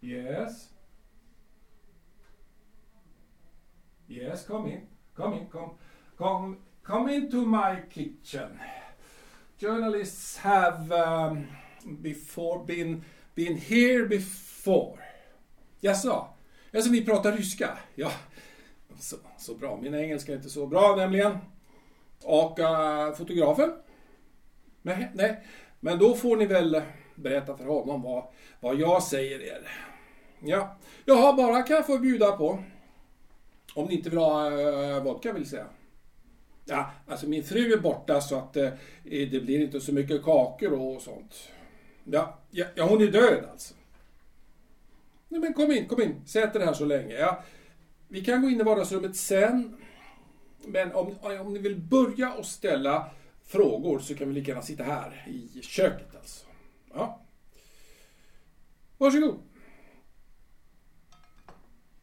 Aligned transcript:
Yes. 0.00 0.68
Yes, 4.08 4.46
come 4.46 4.70
in. 4.72 4.80
Come 5.16 5.36
in. 5.36 5.46
Come, 5.46 5.70
come, 6.16 6.56
come 6.82 7.14
into 7.14 7.36
my 7.36 7.82
kitchen. 7.90 8.60
Journalists 9.58 10.36
have 10.36 10.92
um, 10.92 11.46
before 12.02 12.64
been 12.64 13.02
been 13.34 13.56
here 13.56 14.06
before. 14.06 14.98
Jaså? 15.80 16.28
Jaså, 16.70 16.90
ni 16.90 17.04
pratar 17.04 17.32
ryska? 17.32 17.78
Ja, 17.94 18.10
så, 18.98 19.16
så 19.38 19.54
bra. 19.54 19.76
Min 19.82 19.94
engelska 19.94 20.32
är 20.32 20.36
inte 20.36 20.50
så 20.50 20.66
bra 20.66 20.96
nämligen. 20.96 21.38
Och 22.24 22.58
uh, 22.58 23.14
fotografen? 23.14 23.72
Nej, 24.82 25.10
nej, 25.14 25.44
men 25.80 25.98
då 25.98 26.14
får 26.14 26.36
ni 26.36 26.46
väl 26.46 26.82
berätta 27.16 27.56
för 27.56 27.64
honom 27.64 28.02
vad, 28.02 28.24
vad 28.60 28.76
jag 28.76 29.02
säger 29.02 29.42
er. 29.42 29.68
Ja, 30.40 30.76
jag 31.04 31.14
har 31.14 31.32
bara 31.32 31.66
jag 31.68 31.86
få 31.86 31.98
bjuda 31.98 32.32
på. 32.32 32.64
Om 33.74 33.86
ni 33.86 33.94
inte 33.94 34.10
vill 34.10 34.18
ha 34.18 34.50
uh, 34.50 35.02
vodka 35.02 35.32
vill 35.32 35.48
säga. 35.48 35.66
Ja, 36.64 36.90
alltså 37.06 37.28
min 37.28 37.44
fru 37.44 37.72
är 37.72 37.78
borta 37.78 38.20
så 38.20 38.36
att 38.36 38.56
uh, 38.56 38.68
det 39.04 39.44
blir 39.44 39.60
inte 39.60 39.80
så 39.80 39.92
mycket 39.92 40.24
kakor 40.24 40.72
och 40.72 41.02
sånt. 41.02 41.48
Ja, 42.04 42.38
ja, 42.50 42.66
ja 42.74 42.84
hon 42.84 43.02
är 43.02 43.06
död 43.06 43.44
alltså. 43.50 43.74
Nej 45.28 45.40
men 45.40 45.54
kom 45.54 45.72
in, 45.72 45.88
kom 45.88 46.02
in. 46.02 46.26
Sätt 46.26 46.56
er 46.56 46.60
här 46.60 46.72
så 46.72 46.84
länge. 46.84 47.14
Ja, 47.14 47.44
vi 48.08 48.24
kan 48.24 48.42
gå 48.42 48.48
in 48.48 48.60
i 48.60 48.62
vardagsrummet 48.62 49.16
sen. 49.16 49.76
Men 50.64 50.92
om, 50.92 51.14
om 51.40 51.52
ni 51.52 51.58
vill 51.58 51.80
börja 51.80 52.32
och 52.32 52.46
ställa 52.46 53.10
frågor 53.44 53.98
så 53.98 54.14
kan 54.14 54.28
vi 54.28 54.34
lika 54.34 54.50
gärna 54.50 54.62
sitta 54.62 54.84
här 54.84 55.26
i 55.28 55.62
köket 55.62 56.16
alltså. 56.16 56.46
Ja. 56.96 57.20
Varsågod. 58.98 59.38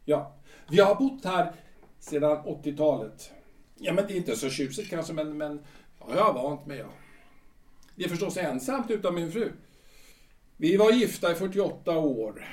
Ja, 0.05 0.35
vi 0.69 0.79
har 0.79 0.95
bott 0.95 1.25
här 1.25 1.53
sedan 1.99 2.37
80-talet. 2.37 3.31
Ja, 3.75 3.93
men 3.93 4.07
det 4.07 4.13
är 4.13 4.17
inte 4.17 4.35
så 4.35 4.49
tjusigt 4.49 4.89
kanske, 4.89 5.13
men, 5.13 5.37
men 5.37 5.65
ja, 5.99 6.05
jag 6.15 6.23
har 6.23 6.33
vant 6.33 6.65
mig. 6.65 6.77
Ja. 6.77 6.89
Det 7.95 8.03
är 8.03 8.09
förstås 8.09 8.37
ensamt 8.37 8.91
utan 8.91 9.15
min 9.15 9.31
fru. 9.31 9.51
Vi 10.57 10.77
var 10.77 10.91
gifta 10.91 11.31
i 11.31 11.35
48 11.35 11.97
år. 11.97 12.45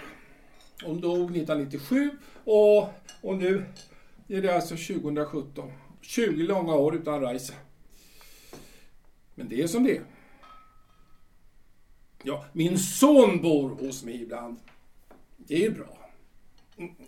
Hon 0.84 1.00
dog 1.00 1.16
1997 1.19 2.10
och, 2.44 2.88
och 3.20 3.36
nu 3.36 3.64
är 4.28 4.42
det 4.42 4.54
alltså 4.54 4.77
2017. 4.77 5.72
20 6.00 6.42
långa 6.42 6.75
år 6.75 6.97
utan 6.97 7.20
Raisa. 7.20 7.54
Men 9.34 9.48
det 9.48 9.62
är 9.62 9.66
som 9.66 9.84
det 9.84 9.97
är. 9.97 10.04
Ja, 12.22 12.44
min 12.52 12.78
son 12.78 13.42
bor 13.42 13.68
hos 13.70 14.04
mig 14.04 14.22
ibland. 14.22 14.56
Det 15.36 15.64
är 15.64 15.70
bra. 15.70 16.10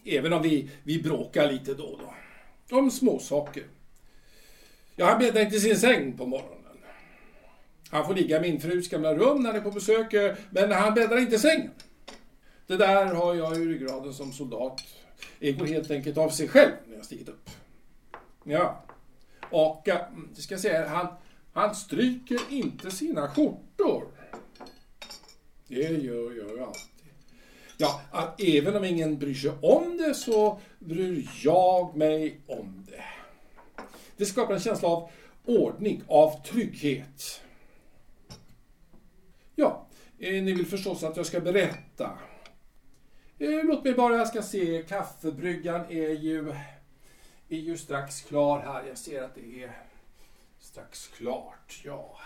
Även 0.04 0.32
om 0.32 0.42
vi, 0.42 0.70
vi 0.82 1.02
bråkar 1.02 1.52
lite 1.52 1.74
då 1.74 1.84
och 1.84 1.98
då. 1.98 2.76
Om 2.76 2.90
småsaker. 2.90 3.64
Ja, 4.96 5.06
han 5.06 5.18
bäddar 5.18 5.40
inte 5.40 5.60
sin 5.60 5.76
säng 5.76 6.16
på 6.16 6.26
morgonen. 6.26 6.58
Han 7.90 8.06
får 8.06 8.14
ligga 8.14 8.38
i 8.38 8.40
min 8.40 8.60
frus 8.60 8.88
gamla 8.88 9.14
rum 9.14 9.42
när 9.42 9.50
han 9.50 9.60
är 9.60 9.64
på 9.64 9.70
besök, 9.70 10.38
men 10.50 10.72
han 10.72 10.94
bäddar 10.94 11.18
inte 11.18 11.38
sängen. 11.38 11.70
Det 12.66 12.76
där 12.76 13.06
har 13.06 13.34
jag 13.34 13.56
i 13.56 13.64
ryggraden 13.64 14.14
som 14.14 14.32
soldat. 14.32 14.82
Det 15.38 15.52
går 15.52 15.66
helt 15.66 15.90
enkelt 15.90 16.18
av 16.18 16.28
sig 16.28 16.48
själv 16.48 16.72
när 16.88 16.96
jag 16.96 17.04
stigit 17.04 17.28
upp. 17.28 17.50
Ja. 18.44 18.84
Och, 19.50 19.88
mm, 19.88 20.28
det 20.36 20.42
ska 20.42 20.54
jag 20.54 20.60
säga, 20.60 20.88
han, 20.88 21.06
han 21.52 21.74
stryker 21.74 22.40
inte 22.48 22.90
sina 22.90 23.28
skjortor. 23.28 24.04
Det 25.74 26.02
gör 26.02 26.32
jag 26.36 26.58
alltid. 26.58 27.12
Ja, 27.76 28.00
att 28.10 28.40
även 28.40 28.76
om 28.76 28.84
ingen 28.84 29.18
bryr 29.18 29.34
sig 29.34 29.50
om 29.62 29.96
det 29.96 30.14
så 30.14 30.60
bryr 30.78 31.30
jag 31.42 31.96
mig 31.96 32.40
om 32.46 32.86
det. 32.88 33.04
Det 34.16 34.26
skapar 34.26 34.54
en 34.54 34.60
känsla 34.60 34.88
av 34.88 35.10
ordning, 35.44 36.02
av 36.08 36.42
trygghet. 36.42 37.42
Ja, 39.54 39.86
eh, 40.18 40.42
ni 40.42 40.52
vill 40.52 40.66
förstås 40.66 41.02
att 41.02 41.16
jag 41.16 41.26
ska 41.26 41.40
berätta. 41.40 42.18
Eh, 43.38 43.64
låt 43.64 43.84
mig 43.84 43.94
bara, 43.94 44.16
jag 44.16 44.28
ska 44.28 44.42
se, 44.42 44.84
kaffebryggan 44.88 45.84
är 45.88 46.10
ju, 46.10 46.50
är 47.48 47.58
ju 47.58 47.76
strax 47.76 48.20
klar 48.20 48.60
här. 48.60 48.84
Jag 48.88 48.98
ser 48.98 49.22
att 49.22 49.34
det 49.34 49.62
är 49.62 49.72
strax 50.58 51.06
klart, 51.08 51.80
ja. 51.84 52.18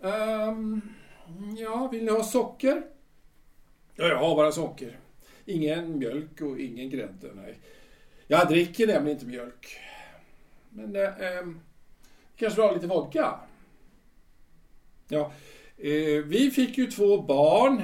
Um, 0.00 0.82
ja, 1.58 1.88
vill 1.92 2.04
ni 2.04 2.10
ha 2.10 2.22
socker? 2.22 2.82
Ja, 3.94 4.08
jag 4.08 4.18
har 4.18 4.36
bara 4.36 4.52
socker. 4.52 4.98
Ingen 5.44 5.98
mjölk 5.98 6.40
och 6.40 6.58
ingen 6.60 6.90
grädde, 6.90 7.30
nej. 7.34 7.58
Jag 8.26 8.48
dricker 8.48 8.86
nämligen 8.86 9.16
inte 9.16 9.26
mjölk. 9.26 9.76
Men 10.70 10.96
eh, 10.96 11.20
ehm, 11.20 11.60
kanske 12.36 12.60
vill 12.60 12.68
ha 12.68 12.74
lite 12.74 12.86
vodka? 12.86 13.40
Ja, 15.08 15.32
eh, 15.76 16.24
vi 16.24 16.50
fick 16.54 16.78
ju 16.78 16.86
två 16.86 17.22
barn. 17.22 17.82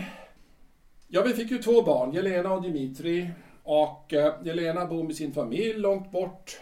Ja, 1.08 1.22
vi 1.22 1.34
fick 1.34 1.50
ju 1.50 1.58
två 1.58 1.82
barn, 1.82 2.12
Jelena 2.12 2.52
och 2.52 2.62
Dimitri. 2.62 3.30
Och 3.62 4.12
eh, 4.12 4.34
Jelena 4.44 4.86
bor 4.86 5.04
med 5.04 5.16
sin 5.16 5.32
familj 5.32 5.72
långt 5.74 6.10
bort. 6.10 6.60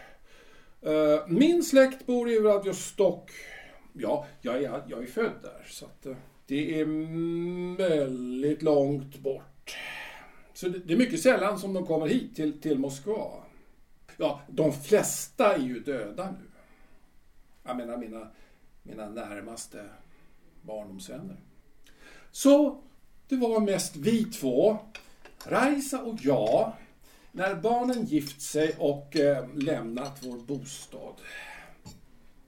Eh, 0.82 1.26
min 1.28 1.62
släkt 1.62 2.06
bor 2.06 2.30
i 2.30 2.38
Vladivostok. 2.38 3.30
Ja, 3.92 4.26
jag 4.40 4.56
är, 4.56 4.82
jag 4.86 5.02
är 5.02 5.06
född 5.06 5.32
där. 5.42 5.66
Så 5.66 5.84
att, 5.84 6.06
eh, 6.06 6.16
det 6.50 6.80
är 6.80 6.86
väldigt 7.76 8.62
långt 8.62 9.18
bort. 9.18 9.76
Så 10.54 10.68
det, 10.68 10.92
är 10.92 10.96
mycket 10.96 11.22
sällan 11.22 11.58
som 11.58 11.74
de 11.74 11.86
kommer 11.86 12.06
hit 12.06 12.36
till, 12.36 12.60
till 12.60 12.78
Moskva. 12.78 13.30
Ja, 14.16 14.40
de 14.48 14.72
flesta 14.72 15.54
är 15.54 15.58
ju 15.58 15.80
döda 15.80 16.30
nu. 16.30 16.50
Jag 17.64 17.76
menar 17.76 17.96
mina, 17.96 18.28
mina 18.82 19.08
närmaste 19.08 19.84
barndomsvänner. 20.62 21.36
Så 22.30 22.82
det 23.28 23.36
var 23.36 23.60
mest 23.60 23.96
vi 23.96 24.24
två, 24.24 24.78
Raisa 25.46 26.02
och 26.02 26.18
jag, 26.22 26.72
när 27.32 27.54
barnen 27.54 28.04
gift 28.04 28.42
sig 28.42 28.74
och 28.78 29.16
eh, 29.16 29.54
lämnat 29.54 30.18
vår 30.22 30.38
bostad. 30.38 31.14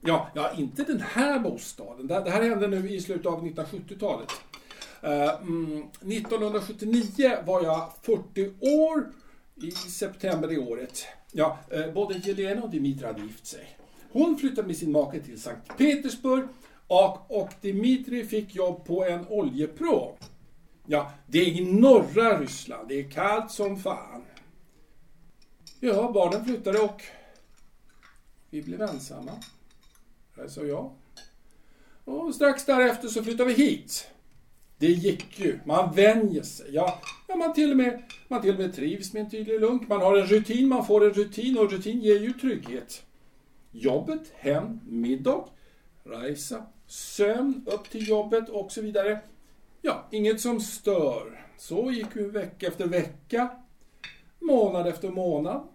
Ja, 0.05 0.29
ja, 0.33 0.51
inte 0.57 0.83
den 0.83 1.01
här 1.01 1.39
bostaden. 1.39 2.07
Det, 2.07 2.29
här 2.29 2.41
hände 2.41 2.67
nu 2.67 2.89
i 2.89 3.01
slutet 3.01 3.25
av 3.25 3.45
1970-talet. 3.45 4.29
1979 5.01 7.25
eh, 7.25 7.31
mm, 7.31 7.45
var 7.45 7.63
jag 7.63 7.91
40 8.01 8.53
år 8.61 9.11
i 9.55 9.71
september 9.71 10.47
det 10.47 10.57
året. 10.57 11.05
Ja, 11.31 11.59
eh, 11.69 11.93
både 11.93 12.13
Jelena 12.13 12.63
och 12.63 12.69
Dimitri 12.69 13.05
hade 13.05 13.21
gift 13.21 13.47
sig. 13.47 13.77
Hon 14.11 14.37
flyttade 14.37 14.67
med 14.67 14.77
sin 14.77 14.91
make 14.91 15.19
till 15.19 15.41
Sankt 15.41 15.77
Petersburg 15.77 16.47
och, 16.87 17.41
och 17.41 17.49
Dimitri 17.61 18.25
fick 18.25 18.55
jobb 18.55 18.85
på 18.85 19.05
en 19.05 19.27
oljepråm. 19.27 20.15
Ja, 20.85 21.11
det 21.27 21.39
är 21.39 21.47
i 21.47 21.65
norra 21.65 22.39
Ryssland. 22.39 22.87
Det 22.87 22.99
är 22.99 23.11
kallt 23.11 23.51
som 23.51 23.77
fan. 23.77 24.23
Ja, 25.79 26.11
barnen 26.13 26.45
flyttade 26.45 26.79
och 26.79 27.01
vi 28.49 28.61
blev 28.61 28.81
ensamma. 28.81 29.31
Det 30.43 30.49
sa 30.49 30.63
jag. 30.63 30.91
Och 32.05 32.35
strax 32.35 32.65
därefter 32.65 33.07
så 33.07 33.23
flyttade 33.23 33.53
vi 33.53 33.63
hit. 33.65 34.07
Det 34.77 34.87
gick 34.87 35.39
ju. 35.39 35.59
Man 35.65 35.95
vänjer 35.95 36.43
sig. 36.43 36.65
Ja, 36.69 37.01
ja 37.27 37.35
man, 37.35 37.53
till 37.53 37.71
och 37.71 37.77
med, 37.77 38.03
man 38.27 38.41
till 38.41 38.53
och 38.53 38.59
med 38.59 38.75
trivs 38.75 39.13
med 39.13 39.23
en 39.23 39.29
tydlig 39.29 39.59
lunk. 39.59 39.87
Man 39.87 40.01
har 40.01 40.17
en 40.17 40.25
rutin, 40.25 40.67
man 40.67 40.85
får 40.85 41.05
en 41.05 41.13
rutin 41.13 41.57
och 41.57 41.71
rutin 41.71 42.01
ger 42.01 42.19
ju 42.19 42.33
trygghet. 42.33 43.03
Jobbet, 43.71 44.31
hem, 44.35 44.79
middag, 44.89 45.45
resa, 46.03 46.65
sömn, 46.87 47.65
upp 47.65 47.89
till 47.89 48.09
jobbet 48.09 48.49
och 48.49 48.71
så 48.71 48.81
vidare. 48.81 49.19
Ja, 49.81 50.07
inget 50.11 50.41
som 50.41 50.59
stör. 50.59 51.45
Så 51.57 51.91
gick 51.91 52.07
vi 52.13 52.23
vecka 52.23 52.67
efter 52.67 52.87
vecka, 52.87 53.49
månad 54.39 54.87
efter 54.87 55.09
månad. 55.09 55.67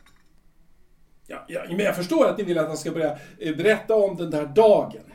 Ja, 1.30 1.44
ja, 1.48 1.64
men 1.69 1.78
jag 1.78 1.96
förstår 1.96 2.26
att 2.26 2.38
ni 2.38 2.44
vill 2.44 2.58
att 2.58 2.69
han 2.69 2.76
ska 2.76 2.90
börja 2.90 3.19
eh, 3.38 3.56
berätta 3.56 3.94
om 3.94 4.16
den 4.16 4.30
där 4.30 4.46
dagen. 4.46 5.12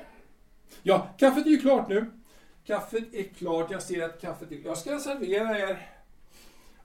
Ja, 0.83 1.07
kaffet 1.17 1.45
är 1.45 1.49
ju 1.49 1.57
klart 1.57 1.89
nu. 1.89 2.11
Kaffet 2.65 3.13
är 3.13 3.23
klart. 3.23 3.71
Jag 3.71 3.81
ser 3.81 4.03
att 4.03 4.21
kaffet 4.21 4.51
är 4.51 4.59
Jag 4.65 4.77
ska 4.77 4.99
servera 4.99 5.59
er. 5.59 5.89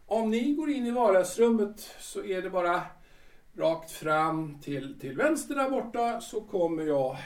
Om 0.06 0.30
ni 0.30 0.54
går 0.54 0.70
in 0.70 0.86
i 0.86 0.90
vardagsrummet 0.90 1.80
så 2.00 2.24
är 2.24 2.42
det 2.42 2.50
bara 2.50 2.82
rakt 3.56 3.90
fram 3.90 4.58
till, 4.62 5.00
till 5.00 5.16
vänster 5.16 5.54
där 5.54 5.70
borta 5.70 6.20
så 6.20 6.40
kommer 6.40 6.82
jag 6.82 7.16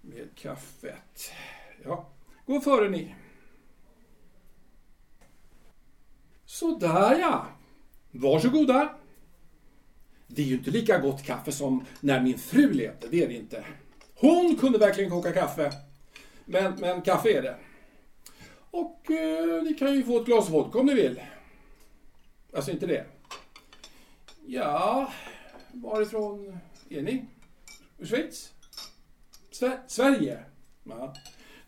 med 0.00 0.28
kaffet. 0.34 1.32
Ja, 1.84 2.08
gå 2.46 2.60
före 2.60 2.88
ni. 2.88 3.14
Sådär 6.44 7.18
ja. 7.18 7.46
Varsågoda. 8.10 8.88
Det 10.34 10.42
är 10.42 10.46
ju 10.46 10.54
inte 10.54 10.70
lika 10.70 10.98
gott 10.98 11.22
kaffe 11.22 11.52
som 11.52 11.84
när 12.00 12.20
min 12.20 12.38
fru 12.38 12.72
levde, 12.72 13.08
det 13.10 13.22
är 13.22 13.28
det 13.28 13.34
inte. 13.34 13.64
Hon 14.14 14.56
kunde 14.56 14.78
verkligen 14.78 15.10
koka 15.10 15.32
kaffe. 15.32 15.72
Men, 16.44 16.74
men 16.80 17.02
kaffe 17.02 17.32
är 17.32 17.42
det. 17.42 17.56
Och 18.70 19.10
eh, 19.10 19.62
ni 19.62 19.74
kan 19.74 19.94
ju 19.94 20.02
få 20.02 20.20
ett 20.20 20.26
glas 20.26 20.50
vodka 20.50 20.78
om 20.78 20.86
ni 20.86 20.94
vill. 20.94 21.20
Alltså 22.52 22.70
inte 22.70 22.86
det. 22.86 23.06
Ja, 24.46 25.12
varifrån 25.72 26.58
är 26.88 27.02
ni? 27.02 27.24
Ur 27.98 28.06
Schweiz? 28.06 28.52
Sver 29.50 29.80
Sverige? 29.86 30.38
Ja, 30.84 31.14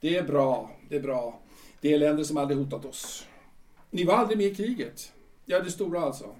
det 0.00 0.16
är 0.16 0.22
bra, 0.22 0.70
det 0.88 0.96
är 0.96 1.00
bra. 1.00 1.40
Det 1.80 1.94
är 1.94 1.98
länder 1.98 2.24
som 2.24 2.36
aldrig 2.36 2.58
hotat 2.58 2.84
oss. 2.84 3.26
Ni 3.90 4.04
var 4.04 4.14
aldrig 4.14 4.38
med 4.38 4.46
i 4.46 4.54
kriget. 4.54 5.12
Ja, 5.44 5.60
det 5.60 5.70
stora 5.70 6.00
alltså. 6.00 6.34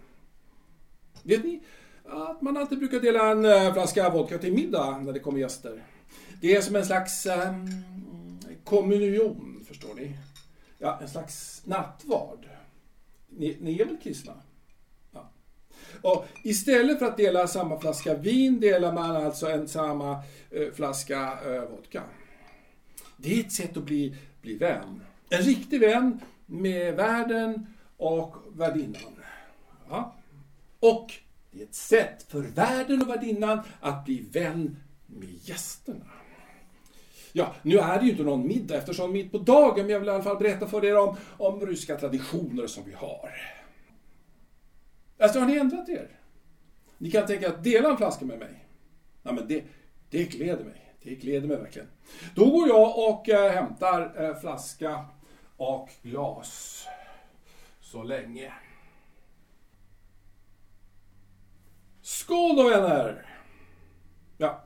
Vet 1.22 1.44
ni 1.44 1.60
att 2.04 2.42
man 2.42 2.56
alltid 2.56 2.78
brukar 2.78 3.00
dela 3.00 3.30
en 3.30 3.44
eh, 3.44 3.72
flaska 3.72 4.10
vodka 4.10 4.38
till 4.38 4.52
middag 4.52 4.98
när 4.98 5.12
det 5.12 5.18
kommer 5.18 5.38
gäster? 5.38 5.82
Det 6.40 6.56
är 6.56 6.60
som 6.60 6.76
en 6.76 6.86
slags 6.86 7.26
eh, 7.26 7.54
kommunion, 8.64 9.64
förstår 9.68 9.94
ni? 9.94 10.16
Ja, 10.78 10.98
en 11.02 11.08
slags 11.08 11.62
nattvard. 11.64 12.48
Ni, 13.28 13.56
ni 13.60 13.80
är 13.80 13.84
väl 13.84 13.96
kristna? 14.02 14.32
Ja. 15.12 15.30
Och 16.02 16.26
istället 16.44 16.98
för 16.98 17.06
att 17.06 17.16
dela 17.16 17.46
samma 17.46 17.80
flaska 17.80 18.14
vin 18.14 18.60
delar 18.60 18.92
man 18.92 19.16
alltså 19.16 19.50
en 19.50 19.68
samma 19.68 20.22
eh, 20.50 20.72
flaska 20.74 21.38
eh, 21.46 21.70
vodka. 21.70 22.02
Det 23.16 23.34
är 23.34 23.40
ett 23.40 23.52
sätt 23.52 23.76
att 23.76 23.82
bli, 23.82 24.16
bli 24.42 24.54
vän. 24.54 25.00
En 25.28 25.42
riktig 25.42 25.80
vän 25.80 26.20
med 26.46 26.94
världen 26.94 27.66
och 27.96 28.36
värdinnan. 28.52 29.16
Ja. 29.88 30.14
Och 30.80 31.12
det 31.52 31.60
är 31.60 31.64
ett 31.64 31.74
sätt 31.74 32.22
för 32.28 32.40
värden 32.40 33.02
och 33.02 33.08
värdinnan 33.08 33.60
att 33.80 34.04
bli 34.04 34.20
vän 34.32 34.76
med 35.06 35.48
gästerna. 35.48 36.04
Ja, 37.32 37.54
nu 37.62 37.78
är 37.78 37.98
det 37.98 38.04
ju 38.04 38.10
inte 38.10 38.22
någon 38.22 38.46
middag 38.46 38.76
eftersom 38.76 39.12
mitt 39.12 39.32
på 39.32 39.38
dagen, 39.38 39.86
men 39.86 39.88
jag 39.88 40.00
vill 40.00 40.08
i 40.08 40.12
alla 40.12 40.22
fall 40.22 40.38
berätta 40.38 40.66
för 40.66 40.84
er 40.84 40.98
om, 40.98 41.16
om 41.38 41.66
ryska 41.66 41.96
traditioner 41.96 42.66
som 42.66 42.84
vi 42.84 42.92
har. 42.92 43.30
Alltså, 45.18 45.38
har 45.38 45.46
ni 45.46 45.56
ändrat 45.56 45.88
er? 45.88 46.08
Ni 46.98 47.10
kan 47.10 47.26
tänka 47.26 47.48
att 47.48 47.64
dela 47.64 47.90
en 47.90 47.96
flaska 47.96 48.24
med 48.24 48.38
mig. 48.38 48.66
Ja, 49.22 49.32
men 49.32 49.48
det, 49.48 49.64
det 50.10 50.24
gläder 50.24 50.64
mig. 50.64 50.94
Det 51.02 51.14
gläder 51.14 51.48
mig 51.48 51.56
verkligen. 51.56 51.88
Då 52.34 52.50
går 52.50 52.68
jag 52.68 53.08
och 53.08 53.28
äh, 53.28 53.52
hämtar 53.52 54.24
äh, 54.24 54.40
flaska 54.40 55.04
och 55.56 55.88
glas 56.02 56.84
så 57.80 58.02
länge. 58.02 58.52
Skål 62.02 62.56
då 62.56 62.68
vänner! 62.68 63.26
Ja. 64.38 64.64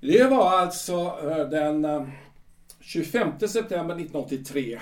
Det 0.00 0.24
var 0.30 0.50
alltså 0.50 1.18
eh, 1.22 1.48
den 1.48 1.84
eh, 1.84 2.08
25 2.80 3.30
september 3.38 3.94
1983. 3.94 4.80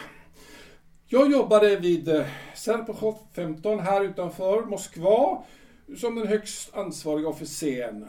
Jag 1.06 1.32
jobbade 1.32 1.76
vid 1.76 2.08
eh, 2.08 2.26
Serpuchov 2.54 3.18
15 3.32 3.78
här 3.78 4.04
utanför 4.04 4.62
Moskva 4.62 5.44
som 5.96 6.14
den 6.14 6.26
högst 6.26 6.74
ansvariga 6.74 7.28
officeren. 7.28 8.08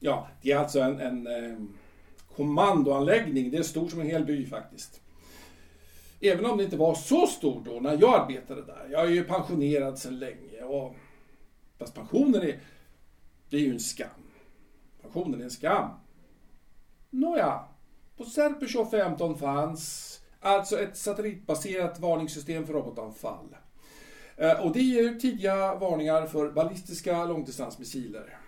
Ja, 0.00 0.28
det 0.42 0.52
är 0.52 0.56
alltså 0.56 0.80
en, 0.80 1.26
en 1.26 1.68
kommandoanläggning. 2.36 3.50
Det 3.50 3.56
är 3.56 3.62
stor 3.62 3.88
som 3.88 4.00
en 4.00 4.06
hel 4.06 4.24
by 4.24 4.46
faktiskt. 4.46 5.00
Även 6.20 6.46
om 6.46 6.58
det 6.58 6.64
inte 6.64 6.76
var 6.76 6.94
så 6.94 7.26
stor 7.26 7.62
då 7.64 7.80
när 7.80 7.98
jag 8.00 8.20
arbetade 8.20 8.62
där. 8.62 8.88
Jag 8.90 9.06
är 9.06 9.10
ju 9.10 9.24
pensionerad 9.24 9.98
sedan 9.98 10.18
länge. 10.18 10.62
Och, 10.62 10.96
fast 11.78 11.94
pensionen 11.94 12.42
är, 12.42 12.60
det 13.50 13.56
är 13.56 13.60
ju 13.60 13.72
en 13.72 13.80
skam. 13.80 14.08
Pensionen 15.02 15.40
är 15.40 15.44
en 15.44 15.50
skam. 15.50 15.90
Nåja, 17.10 17.64
på 18.16 18.24
Serpeshov 18.24 18.90
15 18.90 19.38
fanns 19.38 20.12
alltså 20.40 20.80
ett 20.80 20.96
satellitbaserat 20.96 22.00
varningssystem 22.00 22.66
för 22.66 22.72
robotanfall. 22.72 23.56
Eh, 24.36 24.60
och 24.66 24.72
det 24.72 24.82
ger 24.82 25.14
tidiga 25.14 25.74
varningar 25.74 26.26
för 26.26 26.50
ballistiska 26.50 27.24
långdistansmissiler. 27.24 28.38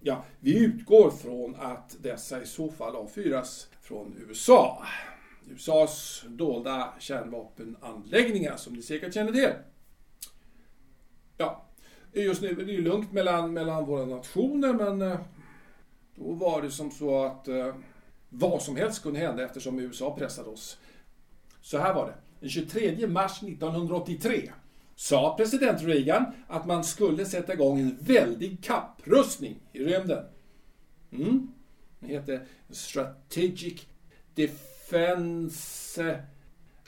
Ja, 0.00 0.24
vi 0.40 0.64
utgår 0.64 1.10
från 1.10 1.54
att 1.54 1.96
dessa 2.00 2.42
i 2.42 2.46
så 2.46 2.70
fall 2.70 2.96
avfyras 2.96 3.68
från 3.80 4.14
USA. 4.28 4.82
USAs 5.50 6.24
dolda 6.28 6.94
kärnvapenanläggningar 6.98 8.56
som 8.56 8.74
ni 8.74 8.82
säkert 8.82 9.14
känner 9.14 9.32
till. 9.32 9.52
Ja, 11.36 11.66
just 12.12 12.42
nu 12.42 12.48
är 12.48 12.54
det 12.54 12.72
ju 12.72 12.82
lugnt 12.82 13.12
mellan, 13.12 13.52
mellan 13.52 13.86
våra 13.86 14.06
nationer 14.06 14.72
men 14.72 15.02
eh, 15.02 15.20
då 16.14 16.32
var 16.32 16.62
det 16.62 16.70
som 16.70 16.90
så 16.90 17.24
att 17.24 17.48
eh, 17.48 17.74
vad 18.28 18.62
som 18.62 18.76
helst 18.76 19.02
kunde 19.02 19.20
hända 19.20 19.44
eftersom 19.44 19.78
USA 19.78 20.16
pressade 20.18 20.50
oss. 20.50 20.78
Så 21.60 21.78
här 21.78 21.94
var 21.94 22.06
det. 22.06 22.14
Den 22.40 22.48
23 22.48 23.06
mars 23.06 23.42
1983 23.42 24.50
sa 24.96 25.34
president 25.36 25.82
Reagan 25.82 26.24
att 26.48 26.66
man 26.66 26.84
skulle 26.84 27.24
sätta 27.24 27.52
igång 27.52 27.80
en 27.80 27.98
väldig 28.00 28.64
kapprustning 28.64 29.56
i 29.72 29.78
rymden. 29.78 30.24
Mm. 31.12 31.52
Det 32.00 32.06
heter 32.06 32.46
Strategic 32.70 33.86
Defense 34.34 36.20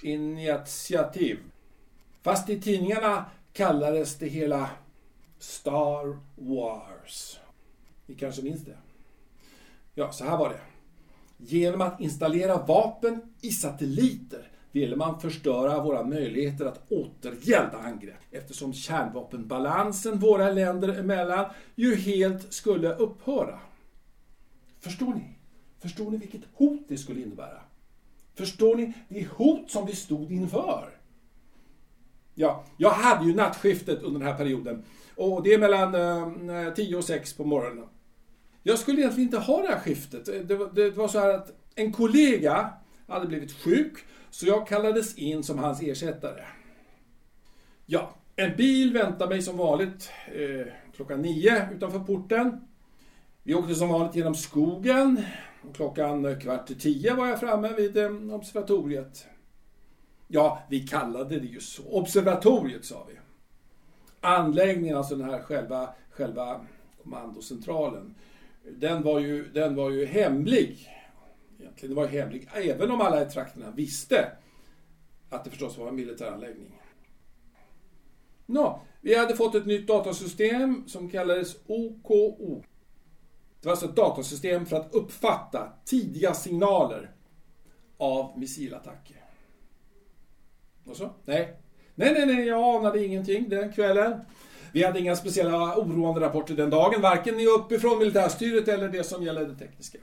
Initiative. 0.02 1.40
Fast 2.22 2.48
i 2.48 2.60
tidningarna 2.60 3.24
kallades 3.52 4.18
det 4.18 4.26
hela 4.26 4.70
Star 5.42 6.18
Wars. 6.36 7.38
Ni 8.06 8.14
kanske 8.14 8.42
minns 8.42 8.64
det? 8.64 8.76
Ja, 9.94 10.12
så 10.12 10.24
här 10.24 10.36
var 10.36 10.48
det. 10.48 10.60
Genom 11.36 11.80
att 11.80 12.00
installera 12.00 12.66
vapen 12.66 13.20
i 13.40 13.50
satelliter 13.50 14.50
ville 14.72 14.96
man 14.96 15.20
förstöra 15.20 15.82
våra 15.82 16.04
möjligheter 16.04 16.66
att 16.66 16.92
återgälda 16.92 17.78
angrepp 17.78 18.20
eftersom 18.30 18.72
kärnvapenbalansen 18.72 20.18
våra 20.18 20.50
länder 20.50 20.98
emellan 20.98 21.50
ju 21.74 21.96
helt 21.96 22.52
skulle 22.52 22.94
upphöra. 22.94 23.60
Förstår 24.80 25.14
ni? 25.14 25.38
Förstår 25.78 26.10
ni 26.10 26.16
vilket 26.16 26.42
hot 26.54 26.80
det 26.88 26.98
skulle 26.98 27.22
innebära? 27.22 27.60
Förstår 28.34 28.76
ni? 28.76 28.92
Det 29.08 29.28
hot 29.28 29.70
som 29.70 29.86
vi 29.86 29.94
stod 29.96 30.32
inför. 30.32 30.98
Ja, 32.34 32.64
jag 32.76 32.90
hade 32.90 33.26
ju 33.26 33.34
nattskiftet 33.34 34.02
under 34.02 34.20
den 34.20 34.28
här 34.28 34.38
perioden. 34.38 34.84
Och 35.22 35.42
det 35.42 35.54
är 35.54 35.58
mellan 35.58 35.94
eh, 36.66 36.74
10 36.74 36.96
och 36.96 37.04
6 37.04 37.32
på 37.32 37.44
morgonen. 37.44 37.88
Jag 38.62 38.78
skulle 38.78 39.00
egentligen 39.00 39.26
inte 39.26 39.38
ha 39.38 39.62
det 39.62 39.68
här 39.68 39.78
skiftet. 39.78 40.48
Det 40.48 40.56
var, 40.56 40.70
det 40.74 40.90
var 40.90 41.08
så 41.08 41.18
här 41.18 41.34
att 41.34 41.52
en 41.74 41.92
kollega 41.92 42.70
hade 43.08 43.26
blivit 43.26 43.52
sjuk, 43.52 43.98
så 44.30 44.46
jag 44.46 44.68
kallades 44.68 45.18
in 45.18 45.42
som 45.42 45.58
hans 45.58 45.82
ersättare. 45.82 46.44
Ja, 47.86 48.14
en 48.36 48.56
bil 48.56 48.92
väntade 48.92 49.30
mig 49.30 49.42
som 49.42 49.56
vanligt 49.56 50.10
eh, 50.26 50.72
klockan 50.96 51.22
nio 51.22 51.68
utanför 51.74 51.98
porten. 51.98 52.60
Vi 53.42 53.54
åkte 53.54 53.74
som 53.74 53.88
vanligt 53.88 54.16
genom 54.16 54.34
skogen 54.34 55.22
Klockan 55.74 56.40
kvart 56.40 56.70
i 56.70 56.74
tio 56.74 57.14
var 57.14 57.26
jag 57.26 57.40
framme 57.40 57.72
vid 57.72 57.96
eh, 57.96 58.34
observatoriet. 58.34 59.26
Ja, 60.28 60.62
vi 60.70 60.80
kallade 60.80 61.40
det 61.40 61.46
ju 61.46 61.60
så. 61.60 61.82
Observatoriet 61.90 62.84
sa 62.84 63.06
vi. 63.08 63.21
Anläggningen, 64.24 64.96
alltså 64.96 65.16
den 65.16 65.30
här 65.30 65.40
själva, 65.40 65.94
själva 66.10 66.60
kommandocentralen, 67.02 68.14
den 68.64 69.02
var, 69.02 69.20
ju, 69.20 69.48
den 69.52 69.74
var 69.74 69.90
ju 69.90 70.06
hemlig. 70.06 70.88
Egentligen, 71.60 71.94
den 71.94 72.04
var 72.04 72.10
hemlig, 72.10 72.48
även 72.54 72.90
om 72.90 73.00
alla 73.00 73.22
i 73.22 73.30
trakterna 73.30 73.70
visste 73.70 74.32
att 75.30 75.44
det 75.44 75.50
förstås 75.50 75.78
var 75.78 75.88
en 75.88 75.94
militäranläggning. 75.94 76.80
Nå, 78.46 78.82
vi 79.00 79.14
hade 79.18 79.36
fått 79.36 79.54
ett 79.54 79.66
nytt 79.66 79.86
datasystem 79.86 80.88
som 80.88 81.10
kallades 81.10 81.56
OKO. 81.66 82.62
Det 83.60 83.66
var 83.66 83.72
alltså 83.72 83.86
ett 83.86 83.96
datasystem 83.96 84.66
för 84.66 84.76
att 84.76 84.94
uppfatta 84.94 85.72
tidiga 85.84 86.34
signaler 86.34 87.14
av 87.96 88.38
missilattacker. 88.38 89.24
Och 90.84 90.96
så? 90.96 91.10
Nej. 91.24 91.61
Nej, 91.94 92.12
nej, 92.12 92.26
nej, 92.26 92.46
jag 92.46 92.76
anade 92.76 93.06
ingenting 93.06 93.48
den 93.48 93.72
kvällen. 93.72 94.20
Vi 94.72 94.84
hade 94.84 95.00
inga 95.00 95.16
speciella 95.16 95.76
oroande 95.76 96.20
rapporter 96.20 96.54
den 96.54 96.70
dagen, 96.70 97.02
varken 97.02 97.34
uppifrån 97.58 97.98
militärstyret 97.98 98.68
eller 98.68 98.88
det 98.88 99.04
som 99.04 99.22
gäller 99.22 99.44
det 99.44 99.54
tekniska. 99.54 99.98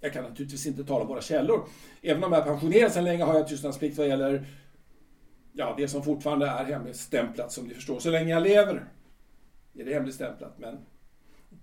Jag 0.00 0.12
kan 0.12 0.24
naturligtvis 0.24 0.66
inte 0.66 0.84
tala 0.84 1.00
om 1.00 1.08
våra 1.08 1.20
källor. 1.20 1.64
Även 2.02 2.24
om 2.24 2.32
jag 2.32 2.40
är 2.40 2.46
pensionerad 2.46 2.92
sedan 2.92 3.04
länge 3.04 3.24
har 3.24 3.34
jag 3.34 3.48
tystnadsplikt 3.48 3.98
vad 3.98 4.08
gäller 4.08 4.46
ja, 5.52 5.74
det 5.78 5.88
som 5.88 6.02
fortfarande 6.02 6.46
är 6.46 6.64
hemligstämplat 6.64 7.52
som 7.52 7.64
ni 7.64 7.74
förstår. 7.74 7.98
Så 7.98 8.10
länge 8.10 8.30
jag 8.30 8.42
lever 8.42 8.88
är 9.74 9.84
det 9.84 9.94
hemligstämplat, 9.94 10.58
men 10.58 10.78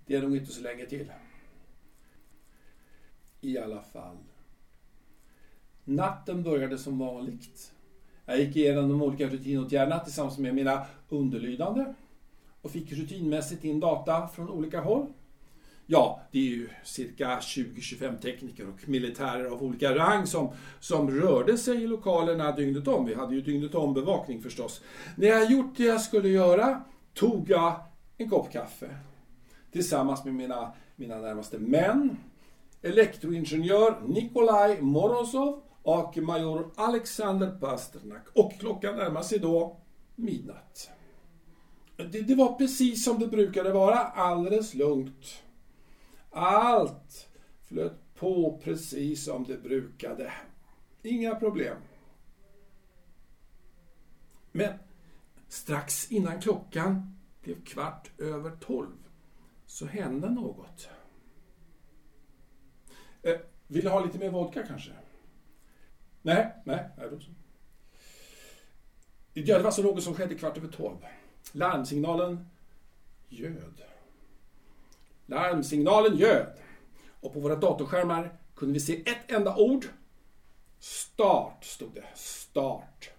det 0.06 0.16
är 0.16 0.22
nog 0.22 0.36
inte 0.36 0.52
så 0.52 0.62
länge 0.62 0.86
till. 0.86 1.12
I 3.40 3.58
alla 3.58 3.82
fall. 3.82 4.16
Natten 5.84 6.42
började 6.42 6.78
som 6.78 6.98
vanligt. 6.98 7.72
Jag 8.30 8.38
gick 8.38 8.56
igenom 8.56 8.88
de 8.88 9.02
olika 9.02 9.26
rutinåtgärderna 9.26 9.98
tillsammans 9.98 10.38
med 10.38 10.54
mina 10.54 10.86
underlydande 11.08 11.94
och 12.62 12.70
fick 12.70 12.92
rutinmässigt 12.92 13.64
in 13.64 13.80
data 13.80 14.28
från 14.28 14.50
olika 14.50 14.80
håll. 14.80 15.06
Ja, 15.86 16.20
det 16.32 16.38
är 16.38 16.42
ju 16.42 16.68
cirka 16.84 17.38
20-25 17.38 18.18
tekniker 18.18 18.68
och 18.68 18.88
militärer 18.88 19.44
av 19.44 19.62
olika 19.62 19.94
rang 19.94 20.26
som, 20.26 20.48
som 20.80 21.10
rörde 21.10 21.58
sig 21.58 21.82
i 21.82 21.86
lokalerna 21.86 22.52
dygnet 22.52 22.88
om. 22.88 23.06
Vi 23.06 23.14
hade 23.14 23.34
ju 23.34 23.40
dygnet 23.40 23.74
om 23.74 23.94
bevakning 23.94 24.42
förstås. 24.42 24.82
När 25.16 25.28
jag 25.28 25.50
gjort 25.50 25.76
det 25.76 25.84
jag 25.84 26.00
skulle 26.00 26.28
göra 26.28 26.82
tog 27.14 27.50
jag 27.50 27.80
en 28.16 28.30
kopp 28.30 28.52
kaffe 28.52 28.90
tillsammans 29.72 30.24
med 30.24 30.34
mina, 30.34 30.72
mina 30.96 31.18
närmaste 31.18 31.58
män, 31.58 32.16
elektroingenjör 32.82 34.00
Nikolaj 34.06 34.80
Morozov 34.80 35.62
och 35.88 36.16
major 36.16 36.70
Alexander 36.74 37.50
Pasternak. 37.50 38.28
Och 38.34 38.52
klockan 38.60 38.96
närmar 38.96 39.22
sig 39.22 39.38
då 39.38 39.80
midnatt. 40.14 40.90
Det, 41.96 42.20
det 42.20 42.34
var 42.34 42.54
precis 42.54 43.04
som 43.04 43.18
det 43.18 43.26
brukade 43.26 43.72
vara, 43.72 43.98
alldeles 43.98 44.74
lugnt. 44.74 45.42
Allt 46.30 47.28
flöt 47.68 48.14
på 48.14 48.60
precis 48.64 49.24
som 49.24 49.44
det 49.44 49.62
brukade. 49.62 50.32
Inga 51.02 51.34
problem. 51.34 51.76
Men 54.52 54.78
strax 55.48 56.12
innan 56.12 56.40
klockan 56.40 57.18
blev 57.42 57.64
kvart 57.64 58.20
över 58.20 58.50
tolv 58.50 58.96
så 59.66 59.86
hände 59.86 60.30
något. 60.30 60.88
Eh, 63.22 63.36
vill 63.66 63.84
du 63.84 63.90
ha 63.90 64.04
lite 64.04 64.18
mer 64.18 64.30
vodka 64.30 64.66
kanske? 64.66 64.92
Nej, 66.28 66.54
nej, 66.64 66.88
nej 66.96 67.08
då 67.10 67.20
så. 67.20 67.30
Det 69.32 69.52
var 69.52 69.64
alltså 69.64 69.82
något 69.82 70.02
som 70.02 70.14
skedde 70.14 70.34
kvart 70.34 70.56
över 70.56 70.68
tolv. 70.68 70.96
Larmsignalen 71.52 72.48
ljöd. 73.28 73.82
Larmsignalen 75.26 76.16
ljöd. 76.16 76.46
Och 77.20 77.32
på 77.32 77.40
våra 77.40 77.56
datorskärmar 77.56 78.38
kunde 78.54 78.74
vi 78.74 78.80
se 78.80 79.00
ett 79.00 79.32
enda 79.32 79.56
ord. 79.56 79.86
Start, 80.78 81.64
stod 81.64 81.94
det. 81.94 82.04
Start. 82.14 83.10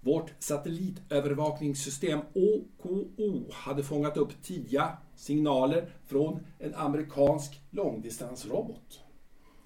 Vårt 0.00 0.32
satellitövervakningssystem 0.38 2.20
OKO 2.34 3.52
hade 3.52 3.82
fångat 3.82 4.16
upp 4.16 4.42
tidiga 4.42 4.96
signaler 5.16 5.92
från 6.06 6.46
en 6.58 6.74
amerikansk 6.74 7.60
långdistansrobot. 7.70 9.00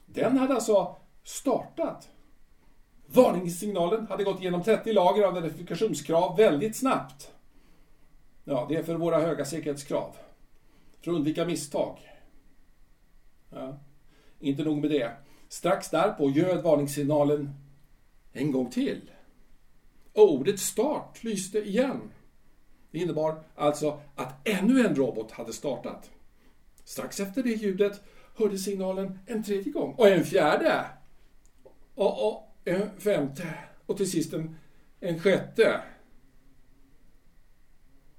Den 0.07 0.37
hade 0.37 0.55
alltså 0.55 0.97
startat. 1.25 2.09
Varningssignalen 3.07 4.07
hade 4.07 4.25
gått 4.25 4.41
igenom 4.41 4.63
30 4.63 4.93
lager 4.93 5.23
av 5.23 5.35
verifikationskrav 5.35 6.37
väldigt 6.37 6.77
snabbt. 6.77 7.33
Ja, 8.45 8.67
det 8.69 8.77
är 8.77 8.83
för 8.83 8.95
våra 8.95 9.21
höga 9.21 9.45
säkerhetskrav. 9.45 10.17
För 11.03 11.11
att 11.11 11.17
undvika 11.17 11.45
misstag. 11.45 11.99
Ja. 13.51 13.79
Inte 14.41 14.65
nog 14.65 14.79
med 14.79 14.91
det. 14.91 15.13
Strax 15.49 15.91
därpå 15.91 16.31
ljöd 16.31 16.63
varningssignalen 16.63 17.55
en 18.33 18.53
gång 18.53 18.71
till. 18.71 19.11
Och 20.13 20.33
ordet 20.33 20.61
start 20.61 21.25
lyste 21.25 21.59
igen. 21.59 22.11
Det 22.91 22.99
innebar 22.99 23.43
alltså 23.55 24.01
att 24.15 24.49
ännu 24.49 24.87
en 24.87 24.95
robot 24.95 25.31
hade 25.31 25.53
startat. 25.53 26.11
Strax 26.85 27.21
efter 27.21 27.43
det 27.43 27.51
ljudet 27.51 28.01
hörde 28.37 28.59
signalen 28.59 29.19
en 29.27 29.45
tredje 29.45 29.73
gång 29.73 29.95
och 29.95 30.09
en 30.09 30.25
fjärde. 30.25 30.85
Och, 31.95 32.29
och 32.29 32.44
en 32.65 33.01
femte 33.01 33.55
och 33.87 33.97
till 33.97 34.11
sist 34.11 34.33
en, 34.33 34.57
en 35.01 35.21
sjätte. 35.21 35.81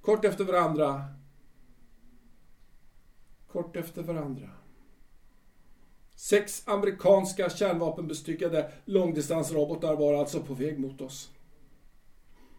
Kort 0.00 0.24
efter 0.24 0.44
varandra. 0.44 1.04
Kort 3.46 3.76
efter 3.76 4.02
varandra. 4.02 4.50
Sex 6.14 6.68
amerikanska 6.68 7.50
kärnvapenbestyckade 7.50 8.72
långdistansrobotar 8.84 9.96
var 9.96 10.14
alltså 10.14 10.40
på 10.40 10.54
väg 10.54 10.78
mot 10.78 11.00
oss. 11.00 11.30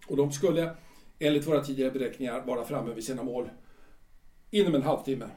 Och 0.07 0.17
de 0.17 0.31
skulle, 0.31 0.75
enligt 1.19 1.47
våra 1.47 1.63
tidigare 1.63 1.91
beräkningar, 1.91 2.41
vara 2.45 2.65
framme 2.65 2.93
vid 2.93 3.03
sina 3.03 3.23
mål 3.23 3.49
inom 4.51 4.75
en 4.75 4.81
halvtimme. 4.81 5.29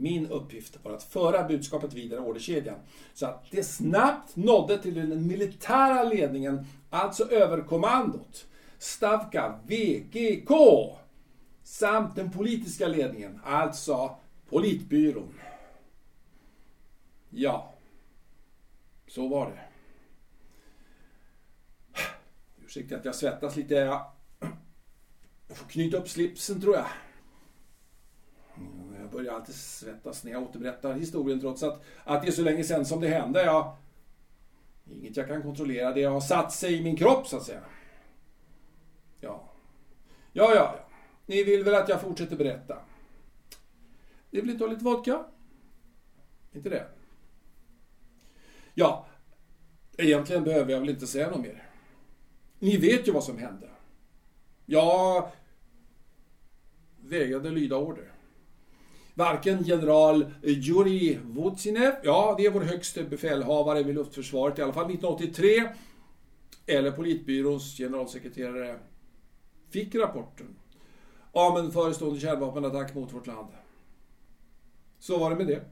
Min 0.00 0.26
uppgift 0.26 0.78
var 0.84 0.92
att 0.92 1.02
föra 1.02 1.48
budskapet 1.48 1.92
vidare 1.92 2.20
i 2.20 2.22
orderkedjan 2.22 2.78
så 3.14 3.26
att 3.26 3.44
det 3.50 3.62
snabbt 3.62 4.36
nådde 4.36 4.78
till 4.82 4.94
den 4.94 5.26
militära 5.26 6.02
ledningen, 6.02 6.66
alltså 6.90 7.30
överkommandot, 7.30 8.46
Stavka 8.78 9.60
VGK, 9.66 10.50
samt 11.62 12.16
den 12.16 12.30
politiska 12.30 12.88
ledningen, 12.88 13.40
alltså 13.44 14.16
politbyrån. 14.48 15.34
Ja, 17.30 17.74
så 19.06 19.28
var 19.28 19.50
det. 19.50 19.60
Ursäkta 22.64 22.96
att 22.96 23.04
jag 23.04 23.14
svettas 23.14 23.56
lite. 23.56 23.74
Jag 23.74 25.56
får 25.56 25.68
knyta 25.68 25.96
upp 25.96 26.08
slipsen 26.08 26.60
tror 26.60 26.74
jag. 26.74 26.86
Jag 29.18 29.24
börjar 29.24 29.40
alltid 29.40 29.54
svettas 29.54 30.24
när 30.24 30.32
jag 30.32 30.42
återberättar 30.42 30.94
historien 30.94 31.40
trots 31.40 31.62
att, 31.62 31.82
att 32.04 32.22
det 32.22 32.28
är 32.28 32.32
så 32.32 32.42
länge 32.42 32.64
sedan 32.64 32.84
som 32.84 33.00
det 33.00 33.08
hände. 33.08 33.44
Jag, 33.44 33.76
inget 34.90 35.16
jag 35.16 35.28
kan 35.28 35.42
kontrollera. 35.42 35.92
Det 35.92 36.04
har 36.04 36.20
satt 36.20 36.52
sig 36.52 36.74
i 36.74 36.82
min 36.82 36.96
kropp 36.96 37.26
så 37.26 37.36
att 37.36 37.42
säga. 37.42 37.60
Ja. 39.20 39.50
Ja, 40.32 40.54
ja, 40.54 40.54
ja. 40.54 40.86
Ni 41.26 41.44
vill 41.44 41.64
väl 41.64 41.74
att 41.74 41.88
jag 41.88 42.00
fortsätter 42.00 42.36
berätta? 42.36 42.78
Det 44.30 44.40
vill 44.40 44.50
inte 44.50 44.64
ha 44.64 44.70
lite 44.70 44.84
vodka? 44.84 45.24
Inte 46.52 46.68
det? 46.68 46.86
Ja, 48.74 49.06
egentligen 49.96 50.44
behöver 50.44 50.72
jag 50.72 50.80
väl 50.80 50.88
inte 50.88 51.06
säga 51.06 51.30
något 51.30 51.40
mer. 51.40 51.68
Ni 52.58 52.76
vet 52.76 53.08
ju 53.08 53.12
vad 53.12 53.24
som 53.24 53.38
hände. 53.38 53.68
Jag 54.66 55.30
vägrade 56.96 57.50
lyda 57.50 57.76
order. 57.76 58.12
Varken 59.18 59.62
general 59.62 60.30
Jurij 60.42 61.18
Vutsinev, 61.24 61.94
ja 62.02 62.34
det 62.38 62.46
är 62.46 62.50
vår 62.50 62.60
högste 62.60 63.04
befälhavare 63.04 63.82
vid 63.82 63.94
luftförsvaret 63.94 64.58
i 64.58 64.62
alla 64.62 64.72
fall 64.72 64.84
1983, 64.84 65.68
eller 66.66 66.90
politbyråns 66.90 67.76
generalsekreterare 67.76 68.78
fick 69.70 69.94
rapporten 69.94 70.56
om 71.32 71.56
en 71.56 71.72
förestående 71.72 72.20
kärnvapenattack 72.20 72.94
mot 72.94 73.12
vårt 73.12 73.26
land. 73.26 73.48
Så 74.98 75.18
var 75.18 75.30
det 75.30 75.36
med 75.36 75.46
det. 75.46 75.64